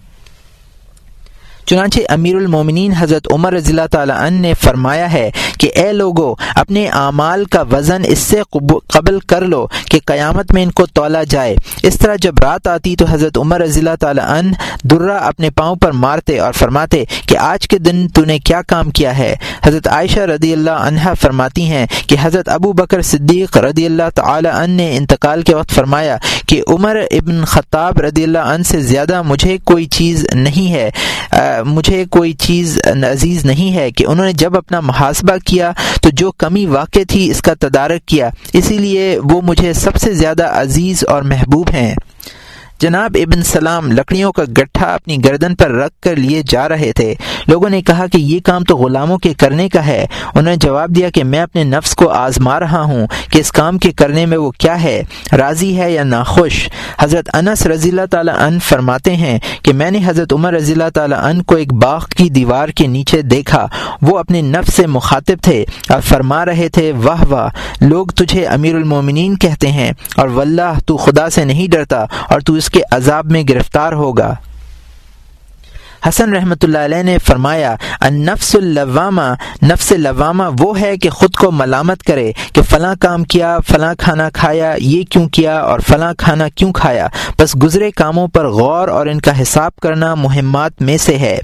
[1.70, 6.34] چنانچہ امیر المومنین حضرت عمر رضی اللہ تعالیٰ عنہ نے فرمایا ہے کہ اے لوگو،
[6.54, 8.40] اپنے اعمال کا وزن اس سے
[8.88, 12.94] قبل کر لو کہ قیامت میں ان کو تولا جائے۔ اس طرح جب رات آتی
[12.96, 14.50] تو حضرت عمر رضی اللہ تعالیٰ عنہ
[14.84, 18.90] درہ اپنے پاؤں پر مارتے اور فرماتے کہ آج کے دن تو نے کیا کام
[18.90, 19.34] کیا ہے۔
[19.66, 24.54] حضرت عائشہ رضی اللہ عنہ فرماتی ہیں کہ حضرت ابو بکر صدیق رضی اللہ تعالیٰ
[24.54, 29.22] عنہ نے انتقال کے وقت فرمایا کہ عمر ابن خطاب رضی اللہ عنہ سے زیادہ
[29.22, 30.90] مجھے کوئی چیز نہیں ہے۔
[31.64, 32.78] مجھے کوئی چیز
[33.12, 37.30] عزیز نہیں ہے کہ انہوں نے جب اپنا محاسبہ کیا تو جو کمی واقع تھی
[37.30, 41.94] اس کا تدارک کیا، اسی لیے وہ مجھے سب سے زیادہ عزیز اور محبوب ہیں۔
[42.80, 47.14] جناب ابن سلام لکڑیوں کا گٹھا اپنی گردن پر رکھ کر لیے جا رہے تھے۔
[47.48, 50.90] لوگوں نے کہا کہ یہ کام تو غلاموں کے کرنے کا ہے۔ انہوں نے جواب
[50.90, 54.38] دیا کہ میں اپنے نفس کو آزما رہا ہوں کہ اس کام کے کرنے میں
[54.38, 59.38] وہ کیا ہے، راضی ہے یا ناخوش؟ حضرت انس رضی اللہ تعالیٰ ان فرماتے ہیں
[59.62, 62.86] کہ میں نے حضرت عمر رضی اللہ تعالیٰ ان کو ایک باغ کی دیوار کے
[62.86, 63.66] نیچے دیکھا۔
[64.02, 68.74] وہ اپنے نفس سے مخاطب تھے۔ اور فرما رہے تھے، واہ واہ، لوگ تجھے امیر
[68.74, 73.26] المومنین کہتے ہیں اور واللہ، تو خدا سے نہیں ڈرتا اور تو اس کے عذاب
[73.26, 74.34] میں گرفتار ہوگا۔
[76.08, 77.74] حسن رحمۃ اللہ علیہ نے فرمایا
[78.10, 83.58] نفس اللوامہ، نفس لوامہ وہ ہے کہ خود کو ملامت کرے کہ فلاں کام کیا،
[83.68, 87.06] فلاں کھانا کھایا، یہ کیوں کیا اور فلاں کھانا کیوں کھایا۔
[87.38, 91.38] بس گزرے کاموں پر غور اور ان کا حساب کرنا مہمات میں سے ہے۔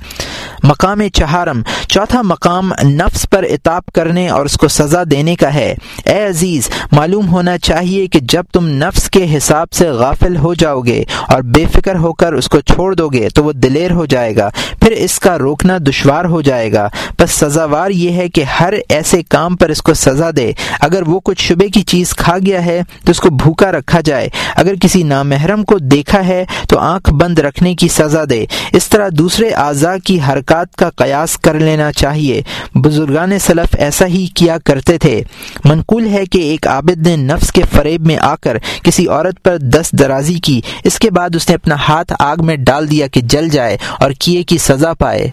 [0.67, 5.75] مقام چہارم، چوتھا مقام نفس پر اتاب کرنے اور اس کو سزا دینے کا ہے۔
[6.05, 10.81] اے عزیز، معلوم ہونا چاہیے کہ جب تم نفس کے حساب سے غافل ہو جاؤ
[10.81, 14.05] گے اور بے فکر ہو کر اس کو چھوڑ دو گے تو وہ دلیر ہو
[14.05, 14.51] جائے گا،
[14.81, 19.23] پھر اس کا روکنا دشوار ہو جائے گا۔ بس سزاوار یہ ہے کہ ہر ایسے
[19.23, 22.81] کام پر اس کو سزا دے۔ اگر وہ کچھ شبے کی چیز کھا گیا ہے
[23.05, 27.39] تو اس کو بھوکا رکھا جائے۔ اگر کسی نامحرم کو دیکھا ہے تو آنکھ بند
[27.39, 30.21] رکھنے کی سزا دے۔ اس طرح دوسرے اعضاء کی
[30.57, 32.43] زکوٰۃ کا قیاس کر لینا چاہیے۔
[32.75, 35.23] بزرگان سلف ایسا ہی کیا کرتے تھے۔
[35.65, 39.57] منقول ہے کہ ایک عابد نے نفس کے فریب میں آ کر کسی عورت پر
[39.57, 43.21] دست درازی کی۔ اس کے بعد اس نے اپنا ہاتھ آگ میں ڈال دیا کہ
[43.21, 45.31] جل جائے اور کیے کی سزا پائے۔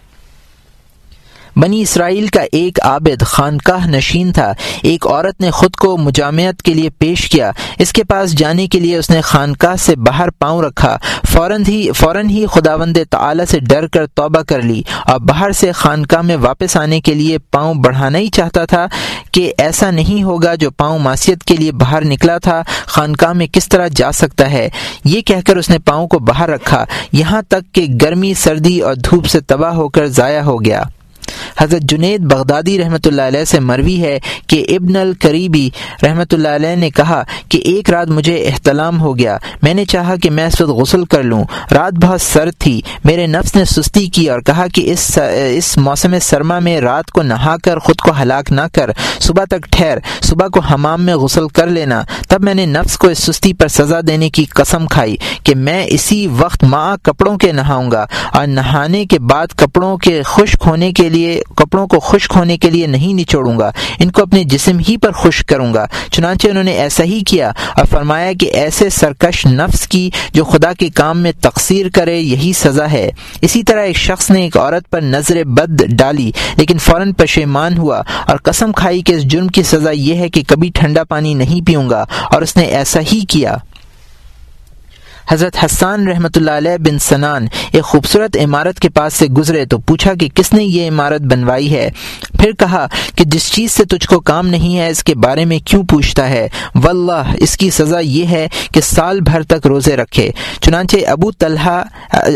[1.56, 6.74] بنی اسرائیل کا ایک عابد خانقاہ نشین تھا۔ ایک عورت نے خود کو مجامعت کے
[6.74, 10.62] لیے پیش کیا۔ اس کے پاس جانے کے لیے اس نے خانقاہ سے باہر پاؤں
[10.62, 10.98] رکھا۔
[11.32, 15.72] فوراً ہی فوراً ہی خداوند تعالی سے ڈر کر توبہ کر لی۔ اور باہر سے
[15.72, 18.88] خانقاہ میں واپس آنے کے لیے پاؤں بڑھانا ہی چاہتا تھا
[19.32, 23.68] کہ ایسا نہیں ہوگا جو پاؤں معاشیت کے لیے باہر نکلا تھا۔ خانقاہ میں کس
[23.68, 24.70] طرح جا سکتا ہے؟
[25.06, 28.94] یہ کہہ کر اس نے پاؤں کو باہر رکھا۔ یہاں تک کہ گرمی، سردی اور
[28.94, 30.84] دھوپ سے تباہ ہو کر ضائع ہو گیا۔
[31.60, 35.70] حضرت جنید بغدادی رحمۃ اللہ علیہ سے مروی ہے کہ ابن القریبی
[36.04, 40.16] رحمۃ اللہ علیہ نے کہا کہ ایک رات مجھے احتلام ہو گیا۔ میں نے چاہا
[40.16, 44.08] کہ میں اس وقت غسل کر لوں۔ رات بہت سرد تھی۔ میرے نفس نے سستی
[44.08, 45.20] کی اور کہا کہ اس
[45.58, 49.64] اس موسم سرما میں رات کو نہا کر، خود کو ہلاک نہ کر۔ صبح تک
[49.72, 53.54] ٹھہر۔ صبح کو حمام میں غسل کر لینا۔ تب میں نے نفس کو اس سستی
[53.54, 58.06] پر سزا دینے کی قسم کھائی کہ میں اسی وقت ماں کپڑوں کے نہاؤں گا۔
[58.34, 62.70] اور نہانے کے بعد کپڑوں کے خشک ہونے کے لیے کپڑوں کو خشک ہونے کے
[62.70, 66.64] لیے نہیں نچوڑوں گا، ان کو اپنے جسم ہی پر خشک کروں گا۔ چنانچہ انہوں
[66.64, 71.20] نے ایسا ہی کیا۔ اور فرمایا کہ ایسے سرکش نفس کی جو خدا کے کام
[71.20, 75.44] میں تقسیر کرے، یہی سزا ہے۔ اسی طرح ایک شخص نے ایک عورت پر نظر
[75.44, 80.16] بد ڈالی، لیکن فوراً پشیمان ہوا اور قسم کھائی کہ اس جرم کی سزا یہ
[80.16, 83.58] ہے کہ کبھی ٹھنڈا پانی نہیں پیوں گا۔ اور اس نے ایسا ہی کیا۔
[85.32, 89.78] حضرت حسان رحمۃ اللہ علیہ بن سنان ایک خوبصورت عمارت کے پاس سے گزرے تو
[89.78, 91.90] پوچھا کہ کس نے یہ عمارت بنوائی ہے؟
[92.40, 95.60] پھر کہا کہ جس چیز سے تجھ کو کام نہیں ہے، اس کے بارے میں
[95.66, 100.32] کیوں پوچھتا ہے؟ واللہ، اس کی سزا یہ ہے کہ سال بھر تک روزے رکھے۔
[100.62, 101.84] چنانچہ ابو طلحہ،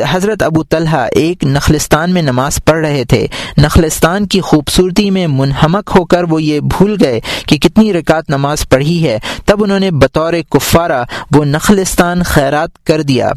[0.10, 5.92] حضرت ابو طلحہ ایک نخلستان میں نماز پڑھ رہے تھے۔ نخلستان کی خوبصورتی میں منہمک
[5.96, 9.92] ہو کر وہ یہ بھول گئے کہ کتنی رکعت نماز پڑھی ہے۔ تب انہوں نے
[9.92, 13.30] بطور کفارہ وہ نخلستان خیرات کر دیا۔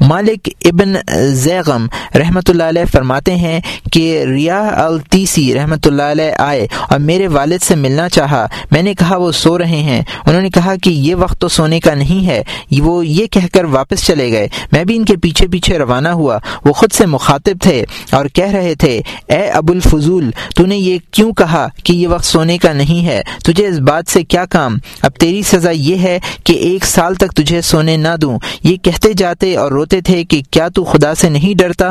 [0.00, 0.94] مالک ابن
[1.32, 3.60] زیغم رحمۃ اللہ علیہ فرماتے ہیں
[3.92, 8.94] کہ ریاح التیسی رحمۃ اللہ علیہ آئے اور میرے والد سے ملنا چاہا۔ میں نے
[8.94, 12.26] کہا، وہ سو رہے ہیں۔ انہوں نے کہا کہ یہ وقت تو سونے کا نہیں
[12.26, 12.42] ہے۔
[12.80, 16.38] وہ یہ کہہ کر واپس چلے گئے۔ میں بھی ان کے پیچھے پیچھے روانہ ہوا۔
[16.64, 20.98] وہ خود سے مخاطب تھے اور کہہ رہے تھے، اے ابو الفضول تو نے یہ
[21.10, 24.78] کیوں کہا کہ یہ وقت سونے کا نہیں ہے؟ تجھے اس بات سے کیا کام؟
[25.02, 29.12] اب تیری سزا یہ ہے کہ ایک سال تک تجھے سونے نہ دوں۔ یہ کہتے
[29.12, 31.90] جاتے اور روتے تھے کہ کیا تو خدا سے نہیں ڈرتا؟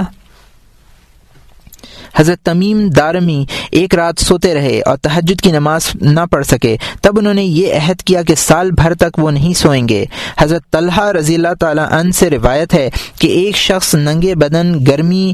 [2.15, 7.17] حضرت تمیم دارمی ایک رات سوتے رہے اور تحجد کی نماز نہ پڑھ سکے، تب
[7.19, 10.03] انہوں نے یہ عہد کیا کہ سال بھر تک وہ نہیں سوئیں گے۔
[10.39, 15.33] حضرت طلحہ رضی اللہ تعالیٰ عنہ سے روایت ہے کہ ایک شخص ننگے بدن گرمی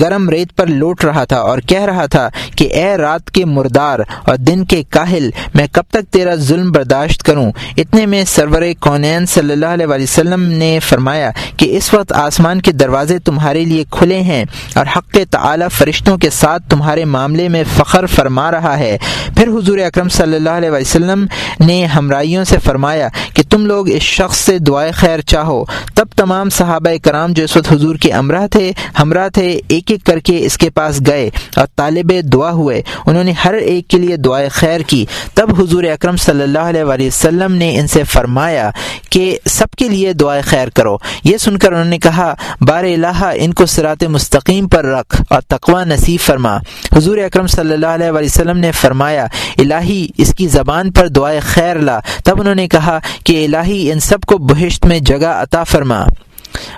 [0.00, 3.98] گرم ریت پر لوٹ رہا تھا اور کہہ رہا تھا کہ اے رات کے مردار
[4.24, 9.26] اور دن کے کاہل، میں کب تک تیرا ظلم برداشت کروں؟ اتنے میں سرور کونین
[9.26, 14.20] صلی اللہ علیہ وسلم نے فرمایا کہ اس وقت آسمان کے دروازے تمہارے لیے کھلے
[14.22, 14.44] ہیں
[14.74, 18.98] اور حق تعالی فرشت فرشتوں کے ساتھ تمہارے معاملے میں فخر فرما رہا ہے۔
[19.36, 21.26] پھر حضور اکرم صلی اللہ علیہ وسلم
[21.66, 26.48] نے ہمراہیوں سے فرمایا کہ تم لوگ اس شخص سے دعائے خیر چاہو۔ تب تمام
[26.48, 30.38] صحابہ کرام جو اس وقت حضور کے امراہ تھے، ہمراہ تھے، ایک ایک کر کے
[30.46, 34.48] اس کے پاس گئے اور طالب دعا ہوئے۔ انہوں نے ہر ایک کے لیے دعائے
[34.48, 38.70] خیر کی۔ تب حضور اکرم صلی اللہ علیہ وسلم نے ان سے فرمایا
[39.10, 43.30] کہ سب کے لیے دعائے خیر کرو۔ یہ سن کر انہوں نے کہا بار الہ
[43.34, 46.56] ان کو سرات مستقیم پر رکھ اور تقوا نصیب فرما۔
[46.96, 49.26] حضور اکرم صلی اللہ علیہ وسلم نے فرمایا
[49.58, 54.00] الہی اس کی زبان پر دعائے خیر لا۔ تب انہوں نے کہا کہ الہی ان
[54.00, 56.04] سب کو بہشت میں جگہ عطا فرما۔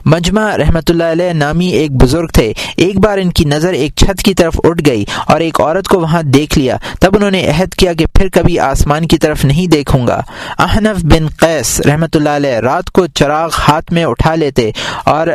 [0.06, 4.22] مجمع رحمۃ اللہ علیہ نامی ایک بزرگ تھے۔ ایک بار ان کی نظر ایک چھت
[4.22, 7.74] کی طرف اٹھ گئی اور ایک عورت کو وہاں دیکھ لیا۔ تب انہوں نے عہد
[7.74, 10.20] کیا کہ پھر کبھی آسمان کی طرف نہیں دیکھوں گا۔
[10.58, 14.70] احنف بن قیس رحمۃ اللہ علیہ رات کو چراغ ہاتھ میں اٹھا لیتے
[15.06, 15.28] اور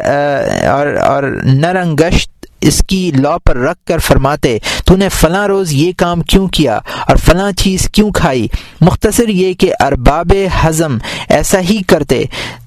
[0.72, 5.92] اور, اور نرنگشت اس کی لا پر رکھ کر فرماتے، تو نے فلاں روز یہ
[5.98, 8.48] کام کیوں کیا اور فلاں چیز کیوں کھائی؟
[8.82, 10.98] مختصر یہ کہ ارباب ہضم
[11.30, 12.24] ایسا ہی کرتے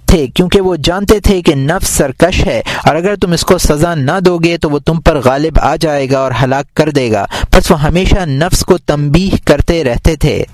[0.07, 3.95] تھے، کیونکہ وہ جانتے تھے کہ نفس سرکش ہے اور اگر تم اس کو سزا
[3.95, 7.11] نہ دو گے تو وہ تم پر غالب آ جائے گا اور ہلاک کر دے
[7.13, 10.45] گا۔ بس وہ ہمیشہ نفس کو تنبیہ کرتے رہتے تھے۔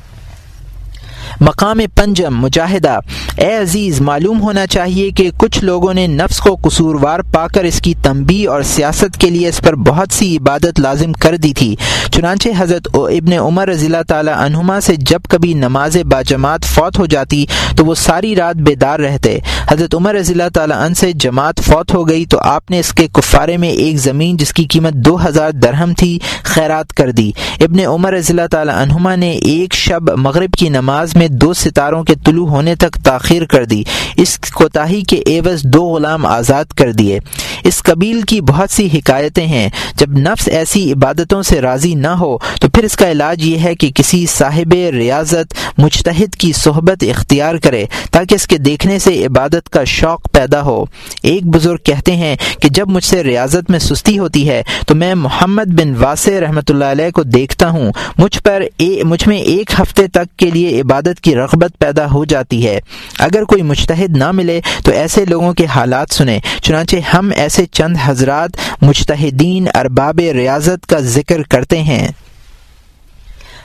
[1.41, 2.99] مقام پنجم مجاہدہ۔
[3.37, 7.81] اے عزیز، معلوم ہونا چاہیے کہ کچھ لوگوں نے نفس کو قصوروار پا کر اس
[7.81, 11.77] کی تنبی اور سیاست کے لیے اس پر بہت سی عبادت لازم کر دی تھی۔
[12.13, 17.07] چنانچہ حضرت ابن عمر رضی اللہ تعالی عنہما سے جب کبھی نماز باجماعت فوت ہو
[17.07, 17.47] جاتی
[17.77, 19.39] تو وہ ساری رات بیدار رہتے۔
[19.71, 22.93] حضرت عمر رضی اللہ تعالیٰ عنہ سے جماعت فوت ہو گئی تو آپ نے اس
[22.93, 27.31] کے کفارے میں ایک زمین جس کی قیمت دو ہزار درہم تھی، خیرات کر دی۔
[27.61, 32.05] ابن عمر رضی اللہ تعالی عنہما نے ایک شب مغرب کی نماز میں دو ستاروں
[32.05, 33.83] کے طلوع ہونے تک تاخیر کر دی۔
[34.17, 37.19] اس کوتاہی کے ایوز دو غلام آزاد کر دیے۔
[37.65, 42.39] اس قبیل کی بہت سی حکایتیں ہیں۔ جب نفس ایسی عبادتوں سے راضی نہ ہو،
[42.61, 47.55] تو پھر اس کا علاج یہ ہے کہ کسی صاحب ریاضت مجتہد کی صحبت اختیار
[47.55, 50.85] کرے تاکہ اس کے دیکھنے سے عبادت کا شوق پیدا ہو۔
[51.23, 55.15] ایک بزرگ کہتے ہیں کہ جب مجھ سے ریاضت میں سستی ہوتی ہے، تو میں
[55.15, 58.63] محمد بن واسع رحمۃ اللہ علیہ کو دیکھتا ہوں۔ مجھ پر
[59.05, 62.81] مجھ میں ایک ہفتے تک کے لیے عبادت کی رغبت پیدا ہو جاتی ہے۔
[63.19, 67.97] اگر کوئی مشتحد نہ ملے تو ایسے لوگوں کے حالات سنیں، چنانچہ ہم ایسے چند
[68.05, 68.51] حضرات
[68.83, 72.09] مشتحدین ارباب ریاضت کا ذکر کرتے ہیں۔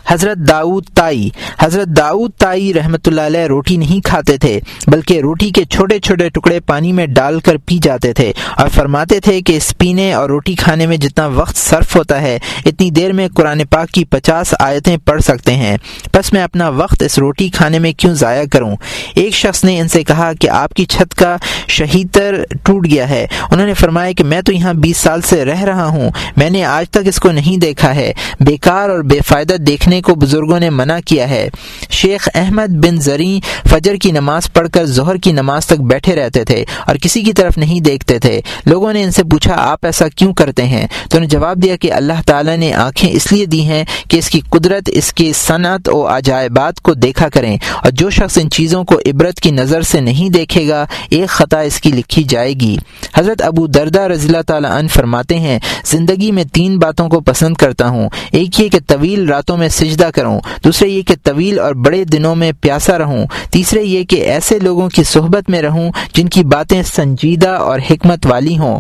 [0.08, 1.30] حضرت داؤد تائی۔
[1.60, 6.30] حضرت داؤد تائی رحمۃ اللہ علیہ روٹی نہیں کھاتے تھے، بلکہ روٹی کے چھوٹے چھوٹے
[6.30, 10.30] ٹکڑے پانی میں ڈال کر پی جاتے تھے اور فرماتے تھے کہ اس پینے اور
[10.30, 14.54] روٹی کھانے میں جتنا وقت صرف ہوتا ہے، اتنی دیر میں قرآن پاک کی پچاس
[14.60, 15.78] آیتیں پڑھ سکتے ہیں۔
[16.14, 18.76] بس میں اپنا وقت اس روٹی کھانے میں کیوں ضائع کروں؟
[19.16, 21.36] ایک شخص نے ان سے کہا کہ آپ کی چھت کا
[21.68, 25.64] شہیدر ٹوٹ گیا ہے۔ انہوں نے فرمایا کہ میں تو یہاں بیس سال سے رہ
[25.64, 29.54] رہا ہوں، میں نے آج تک اس کو نہیں دیکھا ہے۔ بیکار اور بے فائدہ
[29.54, 31.50] دیکھنے رکھنے کو بزرگوں نے منع کیا ہے۔
[31.90, 36.44] شیخ احمد بن زریں فجر کی نماز پڑھ کر ظہر کی نماز تک بیٹھے رہتے
[36.44, 40.08] تھے اور کسی کی طرف نہیں دیکھتے تھے۔ لوگوں نے ان سے پوچھا، آپ ایسا
[40.08, 43.46] کیوں کرتے ہیں؟ تو انہوں نے جواب دیا کہ اللہ تعالیٰ نے آنکھیں اس لیے
[43.46, 47.92] دی ہیں کہ اس کی قدرت، اس کی صنعت و عجائبات کو دیکھا کریں اور
[47.92, 51.82] جو شخص ان چیزوں کو عبرت کی نظر سے نہیں دیکھے گا، ایک خطا اس
[51.82, 52.78] کی لکھی جائے گی۔
[53.18, 57.54] حضرت ابو دردہ رضی اللہ تعالیٰ عنہ فرماتے ہیں، زندگی میں تین باتوں کو پسند
[57.54, 61.74] کرتا ہوں۔ ایک یہ کہ طویل راتوں میں سجدہ کروں۔ دوسرے یہ کہ طویل اور
[61.74, 66.30] بڑے دنوں میں پیاسا رہوں۔ تیسرے یہ کہ ایسے لوگوں کی صحبت میں رہوں جن
[66.30, 68.80] کی باتیں سنجیدہ اور حکمت والی ہوں۔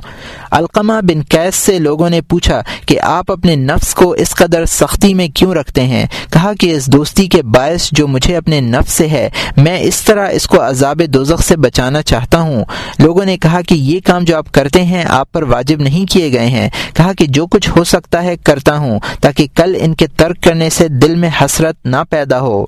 [0.52, 5.14] القمہ بن کیس سے لوگوں نے پوچھا کہ آپ اپنے نفس کو اس قدر سختی
[5.14, 9.08] میں کیوں رکھتے ہیں؟ کہا کہ اس دوستی کے باعث جو مجھے اپنے نفس سے
[9.08, 12.66] ہے، میں اس طرح اس کو عذاب دوزخ سے بچانا چاہتا ہوں۔
[13.00, 16.32] لوگوں نے کہا کہ یہ کام جو آپ کرتے ہیں، آپ پر واجب نہیں کیے
[16.32, 20.08] گئے ہیں۔ کہا کہ جو کچھ ہو سکتا ہے، کرتا ہوں، تاکہ کل ان کے
[20.08, 22.66] ترک کرنے سے دل میں حسرت نہ پیدا ہو۔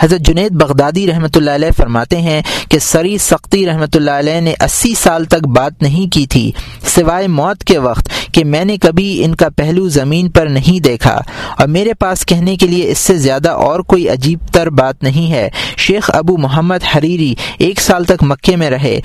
[0.00, 4.54] حضرت جنید بغدادی رحمۃ اللہ علیہ فرماتے ہیں کہ سری سختی رحمۃ اللہ علیہ نے
[4.60, 6.52] اسی سال تک بات نہیں کی تھی،
[6.94, 11.20] سوائے موت کے وقت کہ میں نے کبھی ان کا پہلو زمین پر نہیں دیکھا۔
[11.58, 15.32] اور میرے پاس کہنے کے لیے اس سے زیادہ اور کوئی عجیب تر بات نہیں
[15.32, 19.00] ہے۔ شیخ ابو محمد حریری ایک سال تک مکے میں رہے۔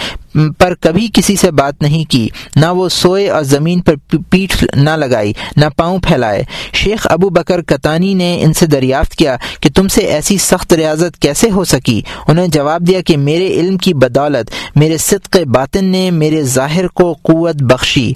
[0.57, 3.95] پر کبھی کسی سے بات نہیں کی، نہ وہ سوئے اور زمین پر
[4.29, 9.37] پیٹ نہ لگائی، نہ پاؤں پھیلائے۔ شیخ ابو بکر کتانی نے ان سے دریافت کیا
[9.61, 13.47] کہ تم سے ایسی سخت ریاضت کیسے ہو سکی؟ انہوں نے جواب دیا کہ میرے
[13.47, 18.13] علم کی بدولت، میرے صدق باطن نے میرے ظاہر کو قوت بخشی۔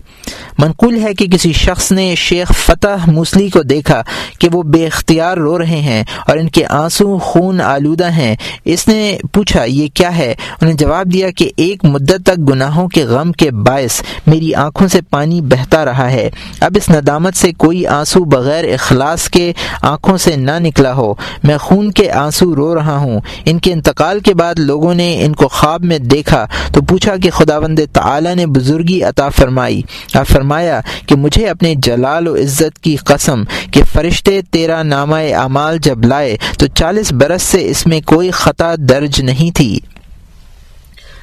[0.58, 4.02] منقول ہے کہ کسی شخص نے شیخ فتح موسلی کو دیکھا
[4.40, 8.88] کہ وہ بے اختیار رو رہے ہیں اور ان کے آنسو خون آلودہ ہیں۔ اس
[8.88, 13.32] نے پوچھا، یہ کیا ہے؟ انہیں جواب دیا کہ ایک مدت تک گناہوں کے غم
[13.32, 16.30] کے باعث میری آنکھوں سے پانی بہتا رہا ہے۔
[16.60, 21.58] اب اس ندامت سے کوئی آنسو بغیر اخلاص کے آنکھوں سے نہ نکلا ہو۔ میں
[21.58, 25.48] خون کے آنسو رو رہا ہوں۔ ان کے انتقال کے بعد لوگوں نے ان کو
[25.48, 29.82] خواب میں دیکھا تو پوچھا کہ خداوند تعالی نے بزرگی عطا فرمائی۔
[30.16, 35.78] اور فرمایا کہ مجھے اپنے جلال و عزت کی قسم کہ فرشتے تیرا نامہ اعمال
[35.78, 39.80] جب لائے تو چالیس برس سے اس میں کوئی خطا درج نہیں تھی۔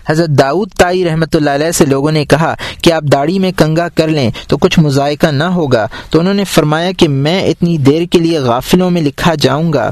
[0.09, 3.89] حضرت داؤد تائی رحمۃ اللہ علیہ سے لوگوں نے کہا کہ آپ داڑھی میں کنگا
[3.89, 8.05] کر لیں تو کچھ مذائقہ نہ ہوگا۔ تو انہوں نے فرمایا کہ میں اتنی دیر
[8.05, 9.91] کے لیے غافلوں میں لکھا جاؤں گا۔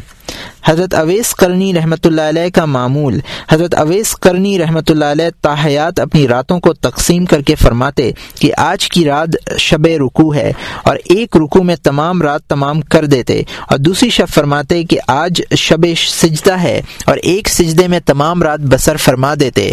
[0.64, 3.18] حضرت اویس کرنی رحمۃ اللہ علیہ کا معمول۔
[3.50, 8.52] حضرت اویس کرنی رحمۃ اللہ علیہ تاحیات اپنی راتوں کو تقسیم کر کے فرماتے کہ
[8.56, 10.52] آج کی رات شب رکو ہے
[10.82, 15.42] اور ایک رکو میں تمام رات تمام کر دیتے۔ اور دوسری شب فرماتے کہ آج
[15.56, 19.72] شب سجدہ ہے اور ایک سجدے میں تمام رات بسر فرما دیتے۔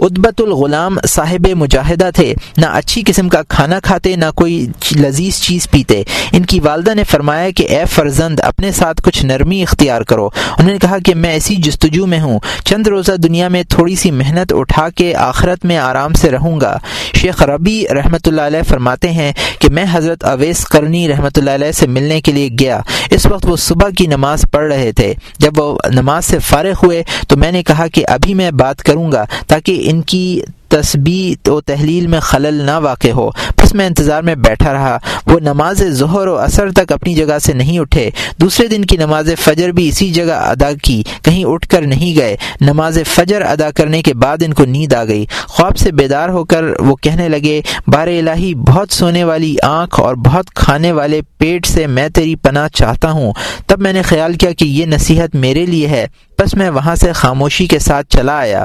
[0.00, 4.66] ادبت الغلام صاحب مجاہدہ تھے۔ نہ اچھی قسم کا کھانا کھاتے، نہ کوئی
[4.96, 9.62] لذیذ چیز پیتے۔ ان کی والدہ نے فرمایا کہ، اے فرزند، اپنے ساتھ کچھ نرمی
[9.62, 10.26] اختیار کرو۔
[10.58, 14.10] انہوں نے کہا کہ، میں ایسی جستجو میں ہوں۔ چند روزہ دنیا میں تھوڑی سی
[14.10, 16.78] محنت اٹھا کے آخرت میں آرام سے رہوں گا۔
[17.14, 21.72] شیخ ربی رحمۃ اللہ علیہ فرماتے ہیں کہ، میں حضرت اویس کرنی رحمۃ اللہ علیہ
[21.72, 22.80] سے ملنے کے لیے گیا۔
[23.10, 27.02] اس وقت وہ صبح کی نماز پڑھ رہے تھے۔ جب وہ نماز سے فارغ ہوئے
[27.28, 31.60] تو میں نے کہا کہ، ابھی میں بات کروں گا تاکہ ان کی تسبیح و
[31.60, 36.26] تحلیل میں خلل نہ واقع ہو۔ بس میں انتظار میں بیٹھا رہا۔ وہ نماز ظہر
[36.26, 38.10] و اثر تک اپنی جگہ سے نہیں اٹھے۔
[38.40, 42.36] دوسرے دن کی نماز فجر بھی اسی جگہ ادا کی۔ کہیں اٹھ کر نہیں گئے۔
[42.60, 46.44] نماز فجر ادا کرنے کے بعد ان کو نیند آ گئی۔ خواب سے بیدار ہو
[46.44, 51.66] کر وہ کہنے لگے بار الہی، بہت سونے والی آنکھ اور بہت کھانے والے پیٹ
[51.66, 53.32] سے میں تیری پناہ چاہتا ہوں۔
[53.66, 56.06] تب میں نے خیال کیا کہ یہ نصیحت میرے لیے ہے۔
[56.38, 58.64] بس میں وہاں سے خاموشی کے ساتھ چلا آیا۔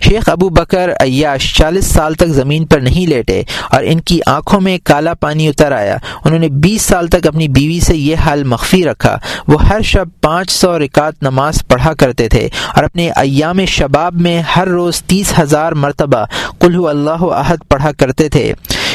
[0.00, 4.60] شیخ ابو بکر عیاش چالیس سال تک زمین پر نہیں لیٹے اور ان کی آنکھوں
[4.60, 8.44] میں کالا پانی اتر آیا۔ انہوں نے بیس سال تک اپنی بیوی سے یہ حال
[8.44, 13.64] مخفی رکھا۔ وہ ہر شب پانچ سو رکعت نماز پڑھا کرتے تھے اور اپنے ایام
[13.64, 16.24] شباب میں ہر روز تیس ہزار مرتبہ
[16.60, 18.52] کلو اللہ عہد پڑھا کرتے تھے۔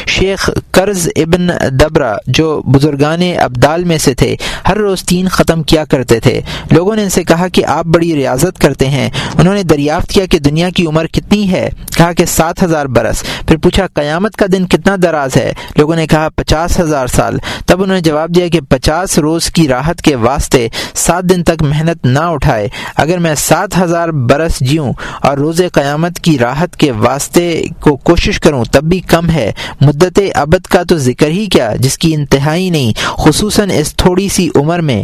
[0.09, 4.35] شیخ قرض ابن دبرا جو بزرگان ابدال میں سے تھے،
[4.67, 6.41] ہر روز تین ختم کیا کرتے تھے۔
[6.71, 10.25] لوگوں نے ان سے کہا کہ آپ بڑی ریاضت کرتے ہیں۔ انہوں نے دریافت کیا
[10.25, 14.45] کہ دنیا کی عمر کتنی ہے؟ کہا کہ سات ہزار برس۔ پھر پوچھا، قیامت کا
[14.51, 18.47] دن کتنا دراز ہے؟ لوگوں نے کہا، پچاس ہزار سال۔ تب انہوں نے جواب دیا
[18.47, 23.35] کہ پچاس روز کی راحت کے واسطے سات دن تک محنت نہ اٹھائے۔ اگر میں
[23.35, 28.83] سات ہزار برس جیوں اور روز قیامت کی راحت کے واسطے کو کوشش کروں، تب
[28.83, 29.51] بھی کم ہے۔
[29.81, 29.98] مدت
[30.35, 34.79] ابد کا تو ذکر ہی کیا جس کی انتہائی نہیں، خصوصاً اس تھوڑی سی عمر
[34.79, 35.03] میں۔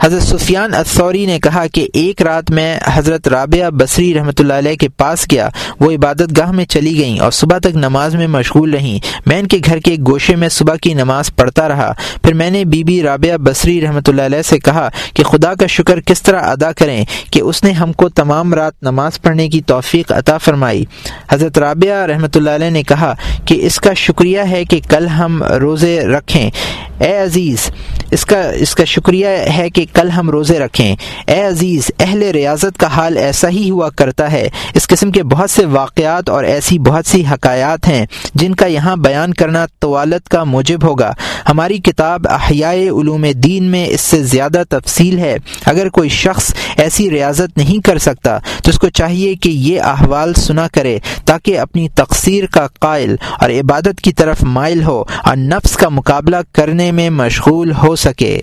[0.00, 4.74] حضرت سفیان اثوری نے کہا کہ ایک رات میں حضرت رابعہ بصری رحمۃ اللہ علیہ
[4.74, 5.48] کے پاس گیا،
[5.80, 9.46] وہ عبادت گاہ میں چلی گئیں اور صبح تک نماز میں مشغول رہیں۔ میں ان
[9.46, 11.92] کے گھر کے گوشے میں صبح کی نماز پڑھتا رہا۔
[12.22, 15.66] پھر میں نے بی بی رابعہ بصری رحمۃ اللہ علیہ سے کہا کہ خدا کا
[15.66, 19.60] شکر کس طرح ادا کریں کہ اس نے ہم کو تمام رات نماز پڑھنے کی
[19.60, 20.84] توفیق عطا فرمائی۔
[21.30, 25.42] حضرت رابعہ رحمۃ اللہ علیہ نے کہا کہ اس کا شکریہ ہے کہ کل ہم
[25.42, 26.50] روزے رکھیں۔
[26.98, 27.70] اے عزیز،
[28.10, 32.78] اس کا اس کا شکریہ ہے کہ کل ہم روزے رکھیں۔ اے عزیز، اہل ریاضت
[32.78, 36.78] کا حال ایسا ہی ہوا کرتا ہے۔ اس قسم کے بہت سے واقعات اور ایسی
[36.78, 41.12] بہت سی حکایات ہیں جن کا یہاں بیان کرنا طوالت کا موجب ہوگا۔
[41.48, 47.10] ہماری کتاب احیاء علوم دین میں اس سے زیادہ تفصیل ہے۔ اگر کوئی شخص ایسی
[47.10, 51.88] ریاضت نہیں کر سکتا تو اس کو چاہیے کہ یہ احوال سنا کرے تاکہ اپنی
[51.88, 57.10] تقصیر کا قائل اور عبادت کی طرف مائل ہو اور نفس کا مقابلہ کرنے میں
[57.10, 58.40] مشغول ہو سکے۔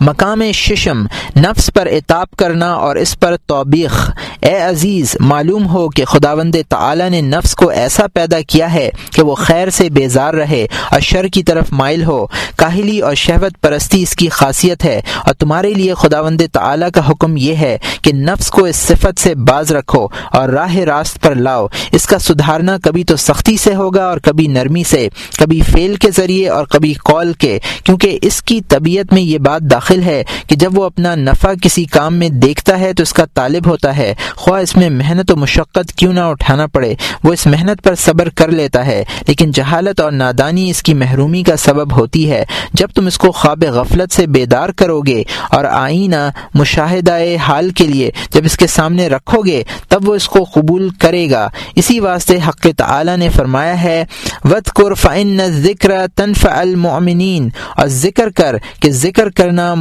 [0.00, 1.02] مقام ششم،
[1.36, 7.08] نفس پر اتاب کرنا اور اس پر توبیخ۔ اے عزیز، معلوم ہو کہ خداوند تعالی
[7.08, 11.24] نے نفس کو ایسا پیدا کیا ہے کہ وہ خیر سے بیزار رہے اور شر
[11.24, 12.26] کی طرف مائل ہو۔
[12.56, 17.36] کاہلی اور شہوت پرستی اس کی خاصیت ہے اور تمہارے لیے خداوند تعالی کا حکم
[17.36, 21.66] یہ ہے کہ نفس کو اس صفت سے باز رکھو اور راہ راست پر لاؤ۔
[21.92, 26.10] اس کا سدھارنا کبھی تو سختی سے ہوگا اور کبھی نرمی سے، کبھی فیل کے
[26.10, 30.22] ذریعے اور کبھی قول کے، کیونکہ اس کی طبیعت میں یہ بات داخل داخل ہے
[30.48, 33.96] کہ جب وہ اپنا نفع کسی کام میں دیکھتا ہے تو اس کا طالب ہوتا
[33.96, 37.94] ہے۔ خواہ اس میں محنت و مشقت کیوں نہ اٹھانا پڑے، وہ اس محنت پر
[37.94, 42.44] صبر کر لیتا ہے، لیکن جہالت اور نادانی اس کی محرومی کا سبب ہوتی ہے۔
[42.74, 47.86] جب تم اس کو خواب غفلت سے بیدار کرو گے اور آئینہ مشاہدہ حال کے
[47.86, 52.00] لیے جب اس کے سامنے رکھو گے، تب وہ اس کو قبول کرے گا۔ اسی
[52.00, 54.04] واسطے حق تعالی نے فرمایا ہے
[54.44, 59.72] وط قرفن ذکر تنف المؤمنین اور ذکر کر کہ ذکر کرنا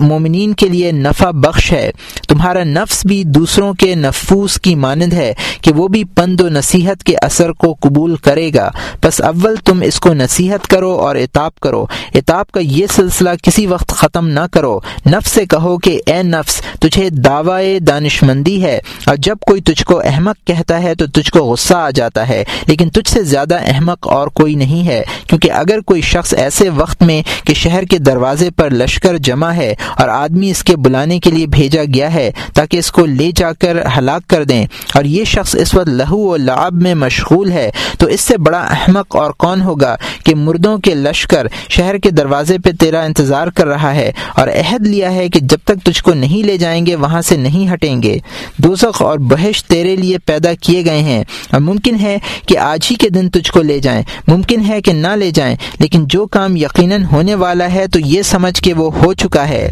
[0.00, 1.90] مومنین کے لیے نفع بخش ہے۔
[2.28, 7.04] تمہارا نفس بھی دوسروں کے نفوس کی مانند ہے کہ وہ بھی پند و نصیحت
[7.04, 8.70] کے اثر کو قبول کرے گا۔
[9.02, 13.66] بس اول تم اس کو نصیحت کرو اور اتاب کرو۔ اتاب کا یہ سلسلہ کسی
[13.66, 18.80] وقت ختم نہ کرو۔ نفس سے کہو کہ اے نفس، تجھے دعوی دانش مندی ہے۔
[19.06, 22.44] اور جب کوئی تجھ کو احمق کہتا ہے تو تجھ کو غصہ آ جاتا ہے۔
[22.66, 27.02] لیکن تجھ سے زیادہ احمق اور کوئی نہیں ہے۔ کیونکہ اگر کوئی شخص ایسے وقت
[27.02, 31.30] میں کہ شہر کے دروازے پر لشکر جمع ہے اور آدمی اس کے بلانے کے
[31.30, 35.24] لیے بھیجا گیا ہے تاکہ اس کو لے جا کر ہلاک کر دیں۔ اور یہ
[35.24, 39.30] شخص اس وقت لہو و لعب میں مشغول ہے۔ تو اس سے بڑا احمق اور
[39.30, 44.12] کون ہوگا کہ مردوں کے لشکر شہر کے دروازے پہ تیرا انتظار کر رہا ہے
[44.36, 47.36] اور عہد لیا ہے کہ جب تک تجھ کو نہیں لے جائیں گے، وہاں سے
[47.36, 48.18] نہیں ہٹیں گے۔
[48.58, 52.18] دوزخ اور بحش تیرے لیے پیدا کیے گئے ہیں۔ اور ممکن ہے
[52.48, 55.56] کہ آج ہی کے دن تجھ کو لے جائیں۔ ممکن ہے کہ نہ لے جائیں،
[55.78, 59.68] لیکن جو کام یقیناً ہونے والا ہے تو یہ سمجھ کے وہ ہو چکا ہے۔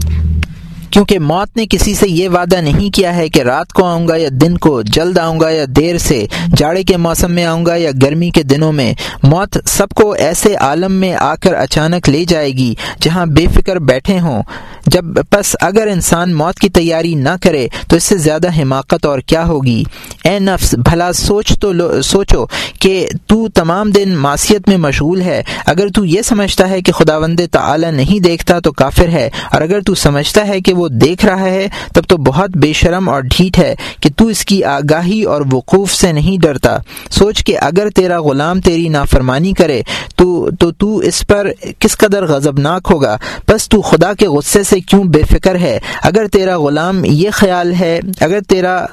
[0.93, 4.17] کیونکہ موت نے کسی سے یہ وعدہ نہیں کیا ہے کہ رات کو آؤں گا
[4.17, 6.25] یا دن کو جلد آؤں گا یا دیر سے
[6.57, 10.55] جاڑے کے موسم میں آؤں گا یا گرمی کے دنوں میں، موت سب کو ایسے
[10.57, 14.43] عالم میں آ کر اچانک لے جائے گی جہاں بے فکر بیٹھے ہوں۔
[14.87, 19.19] جب بس اگر انسان موت کی تیاری نہ کرے تو اس سے زیادہ حماقت اور
[19.21, 19.83] کیا ہوگی؟
[20.25, 22.45] اے نفس، بھلا سوچ تو سوچو
[22.81, 27.17] کہ تو تمام دن معاشیت میں مشغول ہے۔ اگر تو یہ سمجھتا ہے کہ خدا
[27.19, 31.27] وند تعلیٰ نہیں دیکھتا تو کافر ہے، اور اگر تو سمجھتا ہے کہ وہ دیکھ
[31.27, 35.23] رہا ہے، تب تو بہت بے شرم اور ڈھیٹ ہے کہ تو اس کی آگاہی
[35.23, 36.79] اور وقوف سے نہیں ڈرتا۔
[37.11, 39.83] سوچ کہ اگر تیرا غلام تیری نافرمانی کرے،
[40.17, 41.47] تو تو تو اس پر
[41.79, 43.17] کس قدر غضبناک ہوگا؟
[43.49, 47.73] بس تو خدا کے غصے سے کیوں بے فکر ہے؟ اگر تیرا غلام یہ خیال
[47.81, 48.87] ہے، اگر تیرا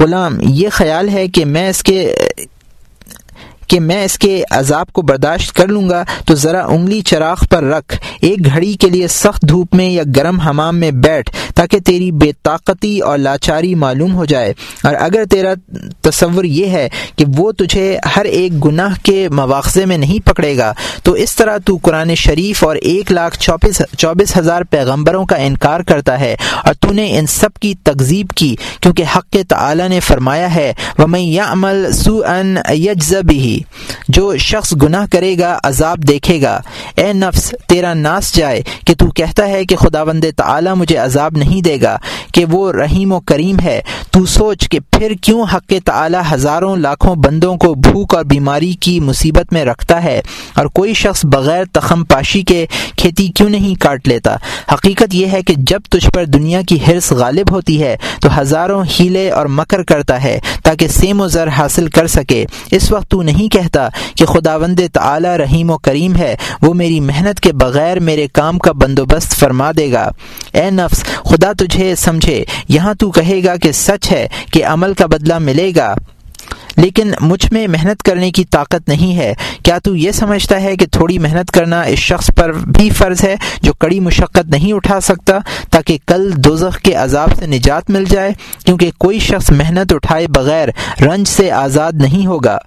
[0.00, 2.14] غلام یہ خیال ہے کہ میں اس کے
[3.68, 7.64] کہ میں اس کے عذاب کو برداشت کر لوں گا، تو ذرا انگلی چراغ پر
[7.64, 12.10] رکھ، ایک گھڑی کے لیے سخت دھوپ میں یا گرم حمام میں بیٹھ، تاکہ تیری
[12.12, 14.52] بے طاقتی اور لاچاری معلوم ہو جائے۔
[14.84, 15.52] اور اگر تیرا
[16.00, 20.72] تصور یہ ہے کہ وہ تجھے ہر ایک گناہ کے مواخذے میں نہیں پکڑے گا،
[21.02, 25.80] تو اس طرح تو قرآن شریف اور ایک لاکھ چوبیس چوبیس ہزار پیغمبروں کا انکار
[25.80, 30.54] کرتا ہے، اور تو نے ان سب کی تقزیب کی، کیونکہ حق تعالی نے فرمایا
[30.54, 32.20] ہے وہ میں یا عمل سو
[34.08, 36.60] جو شخص گناہ کرے گا، عذاب دیکھے گا۔
[36.94, 41.62] اے نفس، تیرا ناس جائے کہ تو کہتا ہے کہ خداوند تعالی مجھے عذاب نہیں
[41.62, 41.98] دے گا
[42.34, 43.80] کہ وہ رحیم و کریم ہے۔
[44.10, 49.00] تو سوچ کہ پھر کیوں حق تعالی ہزاروں لاکھوں بندوں کو بھوک اور بیماری کی
[49.00, 50.22] مصیبت میں رکھتا ہے
[50.54, 54.36] اور کوئی شخص بغیر تخم پاشی کے کھیتی کیوں نہیں کاٹ لیتا؟
[54.72, 58.84] حقیقت یہ ہے کہ جب تجھ پر دنیا کی حرص غالب ہوتی ہے تو ہزاروں
[59.00, 63.22] ہیلے اور مکر کرتا ہے۔ تاکہ سیم و زر حاصل کر سکے۔ اس وقت تو
[63.22, 64.80] نہیں کہتا کہ خدا وند
[65.24, 69.92] رحیم و کریم ہے، وہ میری محنت کے بغیر میرے کام کا بندوبست فرما دے
[69.92, 70.10] گا۔
[70.52, 75.06] اے نفس، خدا تجھے سمجھے، یہاں تو کہے گا کہ سچ ہے کہ عمل کا
[75.06, 75.94] بدلہ ملے گا۔
[76.76, 80.86] لیکن مجھ میں محنت کرنے کی طاقت نہیں ہے۔ کیا تو یہ سمجھتا ہے کہ
[80.86, 85.38] تھوڑی محنت کرنا اس شخص پر بھی فرض ہے جو کڑی مشقت نہیں اٹھا سکتا
[85.70, 88.30] تاکہ کل دوزخ کے عذاب سے نجات مل جائے؟
[88.64, 90.68] کیونکہ کوئی شخص محنت اٹھائے بغیر
[91.02, 92.58] رنج سے آزاد نہیں ہوگا۔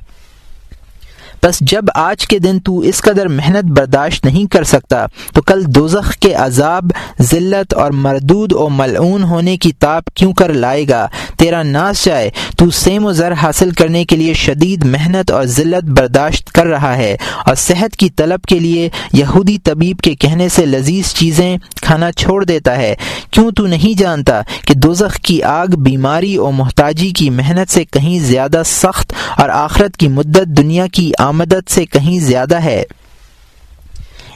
[1.44, 5.64] بس جب آج کے دن تو اس قدر محنت برداشت نہیں کر سکتا، تو کل
[5.68, 6.84] دوزخ کے عذاب،
[7.22, 12.30] ذلت اور مردود و ملعون ہونے کی تاب کیوں کر لائے گا؟ تیرا ناس جائے،
[12.58, 16.98] تو سیم و زر حاصل کرنے کے لیے شدید محنت اور ذلت برداشت کر رہا
[16.98, 22.12] ہے۔ اور صحت کی طلب کے لیے یہودی طبیب کے کہنے سے لذیذ چیزیں کھانا
[22.12, 22.96] چھوڑ دیتا ہے۔
[23.32, 28.20] کیوں تو نہیں جانتا کہ دوزخ کی آگ بیماری اور محتاجی کی محنت سے کہیں
[28.20, 32.84] زیادہ سخت اور آخرت کی مدت دنیا کی آمدت سے کہیں زیادہ ہے۔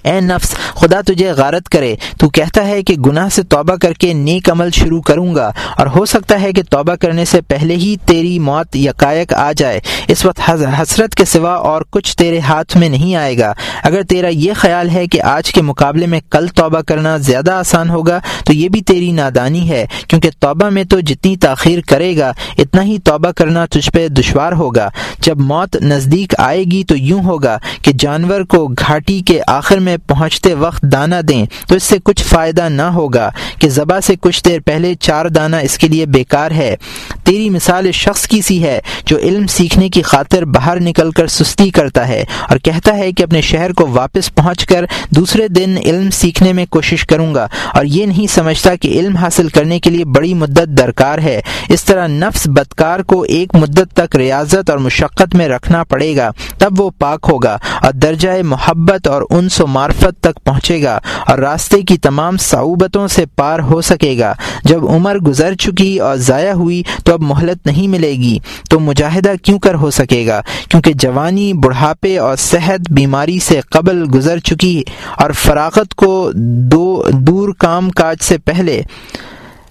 [0.03, 4.11] اے نفس، خدا تجھے غارت کرے۔ تو کہتا ہے کہ گناہ سے توبہ کر کے
[4.13, 7.95] نیک عمل شروع کروں گا، اور ہو سکتا ہے کہ توبہ کرنے سے پہلے ہی
[8.05, 10.39] تیری موت یکایک آ جائے۔ اس وقت
[10.81, 14.89] حسرت کے سوا اور کچھ تیرے ہاتھ میں نہیں آئے گا۔ اگر تیرا یہ خیال
[14.89, 18.81] ہے کہ آج کے مقابلے میں کل توبہ کرنا زیادہ آسان ہوگا، تو یہ بھی
[18.81, 23.65] تیری نادانی ہے، کیونکہ توبہ میں تو جتنی تاخیر کرے گا، اتنا ہی توبہ کرنا
[23.65, 24.89] تجھ پہ دشوار ہوگا۔
[25.19, 29.92] جب موت نزدیک آئے گی تو یوں ہوگا کہ جانور کو گھاٹی کے آخر میں
[29.97, 33.29] پہنچتے وقت دانہ دیں تو اس سے کچھ فائدہ نہ ہوگا
[33.59, 36.75] کہ زبا سے کچھ دیر پہلے چار دانہ اس کے لیے بیکار ہے۔
[37.23, 41.27] تیری مثال اس شخص کی سی ہے جو علم سیکھنے کی خاطر باہر نکل کر
[41.27, 45.75] سستی کرتا ہے اور کہتا ہے کہ اپنے شہر کو واپس پہنچ کر دوسرے دن
[45.85, 49.89] علم سیکھنے میں کوشش کروں گا اور یہ نہیں سمجھتا کہ علم حاصل کرنے کے
[49.89, 54.77] لیے بڑی مدت درکار ہے۔ اس طرح نفس بدکار کو ایک مدت تک ریاضت اور
[54.77, 59.67] مشقت میں رکھنا پڑے گا، تب وہ پاک ہوگا اور درجۂ محبت اور انس و
[59.83, 64.85] معرفت تک پہنچے گا اور راستے کی تمام صعوبتوں سے پار ہو سکے گا۔ جب
[64.89, 69.59] عمر گزر چکی اور ضائع ہوئی تو اب مہلت نہیں ملے گی۔ تو مجاہدہ کیوں
[69.59, 74.83] کر ہو سکے گا؟ کیونکہ جوانی، بڑھاپے اور صحت بیماری سے قبل گزر چکی
[75.17, 78.81] اور فراغت کو دو دور کام کاج سے پہلے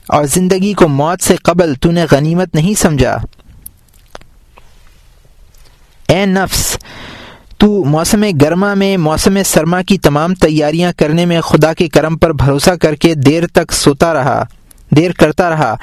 [0.08, 3.16] اور زندگی کو موت سے قبل تو نے غنیمت نہیں سمجھا۔
[6.08, 6.76] اے نفس
[7.62, 12.32] تو موسم گرما میں، موسم سرما کی تمام تیاریاں کرنے میں خدا کے کرم پر
[12.32, 14.44] بھروسہ کر کے دیر تک سوتا رہا۔
[14.96, 15.74] دیر کرتا رہا۔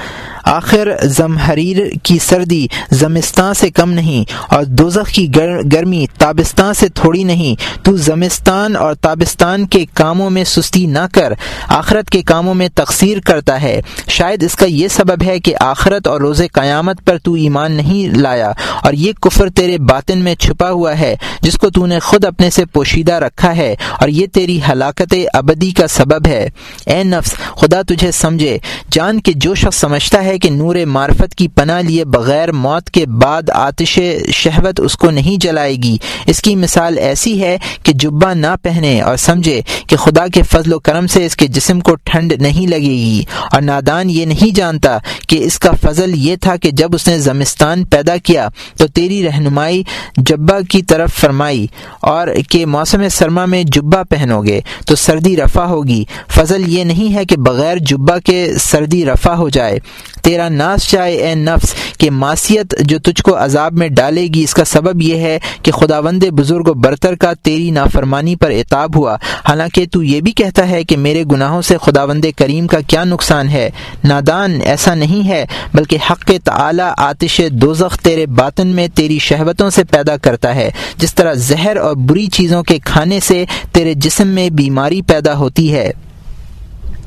[0.44, 5.28] آخر زمحریر کی سردی زمستان سے کم نہیں اور دوزخ کی
[5.74, 7.56] گرمی تابستان سے تھوڑی نہیں۔
[7.86, 11.34] تو زمستان اور تابستان کے کاموں میں سستی نہ کر،
[11.68, 16.08] آخرت کے کاموں میں تقسیر کرتا ہے۔ شاید اس کا یہ سبب ہے کہ آخرت
[16.08, 18.52] اور روز قیامت پر تو ایمان نہیں لایا
[18.84, 22.50] اور یہ کفر تیرے باطن میں چھپا ہوا ہے، جس کو تو نے خود اپنے
[22.50, 26.50] سے پوشیدہ رکھا ہے اور یہ تیری ہلاکت ابدی کا سبب ہے۔
[26.86, 28.58] اے نفس، خدا تجھے سمجھے
[29.00, 33.06] جان کہ جو شخص سمجھتا ہے کہ نور معرفت کی پناہ لیے بغیر موت کے
[33.06, 34.00] بعد آتش
[34.32, 39.02] شہوت اس کو نہیں جلائے گی۔ اس کی مثال ایسی ہے کہ جبا نہ پہنے
[39.02, 42.68] اور سمجھے کہ خدا کے فضل و کرم سے اس کے جسم کو ٹھنڈ نہیں
[42.68, 44.98] لگے گی۔ اور نادان یہ نہیں جانتا
[45.28, 48.48] کہ اس کا فضل یہ تھا کہ جب اس نے زمستان پیدا کیا
[48.78, 49.84] تو تیری رہنمائی
[50.18, 51.68] جبا کی طرف فرمائی
[52.02, 57.16] اور کہ موسم سرما میں جبا پہنو گے تو سردی رفع ہوگی۔ فضل یہ نہیں
[57.16, 59.80] ہے کہ بغیر جبا کے سردی رفع ہو جائے۔
[60.24, 64.54] تیرا ناس چاہے، اے نفس، کہ معصیت جو تجھ کو عذاب میں ڈالے گی، اس
[64.54, 68.98] کا سبب یہ ہے کہ خدا وند بزرگ و برتر کا تیری نافرمانی پر اعتاب
[68.98, 69.16] ہوا۔
[69.50, 73.04] حالانکہ تو یہ بھی کہتا ہے کہ میرے گناہوں سے خدا وند کریم کا کیا
[73.04, 73.70] نقصان ہے؟
[74.04, 79.84] نادان ایسا نہیں ہے، بلکہ حق تعلی آتش دوزخ تیرے باطن میں تیری شہوتوں سے
[79.84, 84.50] پیدا کرتا ہے۔ جس طرح زہر اور بری چیزوں کے کھانے سے تیرے جسم میں
[84.50, 85.92] بیماری پیدا ہوتی ہے۔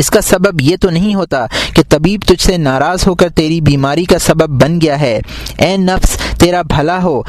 [0.03, 3.61] اس کا سبب یہ تو نہیں ہوتا کہ طبیب تجھ سے ناراض ہو کر تیری
[3.61, 5.21] بیماری کا سبب بن گیا ہے۔
[5.57, 7.23] اے نفس تیرا بھلا ہو۔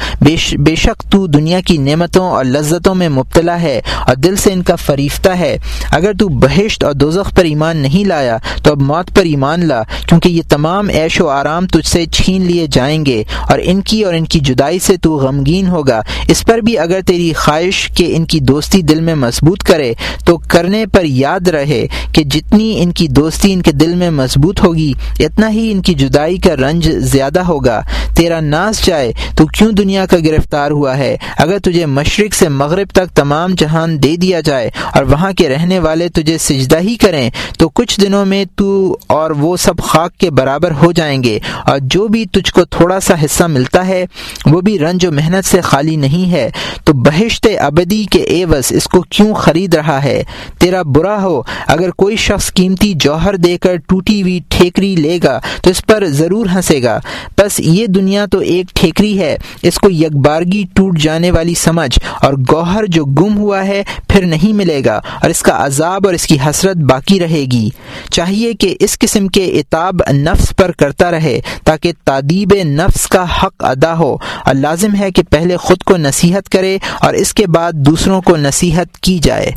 [0.58, 4.62] بے شک تو دنیا کی نعمتوں اور لذتوں میں مبتلا ہے اور دل سے ان
[4.62, 5.56] کا فریفتہ ہے۔
[5.90, 9.82] اگر تو بہشت اور دوزخ پر ایمان نہیں لایا، تو اب موت پر ایمان لا،
[10.06, 14.02] کیونکہ یہ تمام عیش و آرام تجھ سے چھین لیے جائیں گے اور ان کی
[14.02, 18.12] اور ان کی جدائی سے تو غمگین ہوگا۔ اس پر بھی اگر تیری خواہش کہ
[18.16, 19.92] ان کی دوستی دل میں مضبوط کرے،
[20.24, 24.64] تو کرنے پر یاد رہے کہ جتنی ان کی دوستی ان کے دل میں مضبوط
[24.64, 27.82] ہوگی، اتنا ہی ان کی جدائی کا رنج زیادہ ہوگا۔
[28.16, 32.88] تیرا ناز جائے، تو کیوں دنیا کا گرفتار ہوا ہے؟ اگر تجھے مشرق سے مغرب
[32.92, 37.30] تک تمام جہان دے دیا جائے اور وہاں کے رہنے والے تجھے سجدہ ہی کریں،
[37.58, 41.78] تو کچھ دنوں میں تو اور وہ سب خاک کے برابر ہو جائیں گے اور
[41.82, 44.04] جو بھی تجھ کو تھوڑا سا حصہ ملتا ہے،
[44.46, 46.50] وہ بھی رنج و محنت سے خالی نہیں ہے۔
[46.84, 50.22] تو بہشت ابدی کے ایوز اس کو کیوں خرید رہا ہے؟
[50.58, 55.40] تیرا برا ہو، اگر کوئی شخص قیمتی جوہر دے کر ٹوٹی ہوئی ٹھیکری لے گا،
[55.62, 57.00] تو اس پر ضرور ہنسے گا۔
[57.38, 62.34] بس یہ دنیا تو ایک ٹھیکری ہے۔ اس کو یکبارگی ٹوٹ جانے والی سمجھ اور
[62.52, 66.26] گوہر جو گم ہوا ہے پھر نہیں ملے گا اور اس کا عذاب اور اس
[66.26, 67.68] کی حسرت باقی رہے گی۔
[68.10, 73.64] چاہیے کہ اس قسم کے اتاب نفس پر کرتا رہے تاکہ تعدیب نفس کا حق
[73.64, 77.72] ادا ہو اور لازم ہے کہ پہلے خود کو نصیحت کرے اور اس کے بعد
[77.72, 79.50] دوسروں کو نصیحت کی جائے۔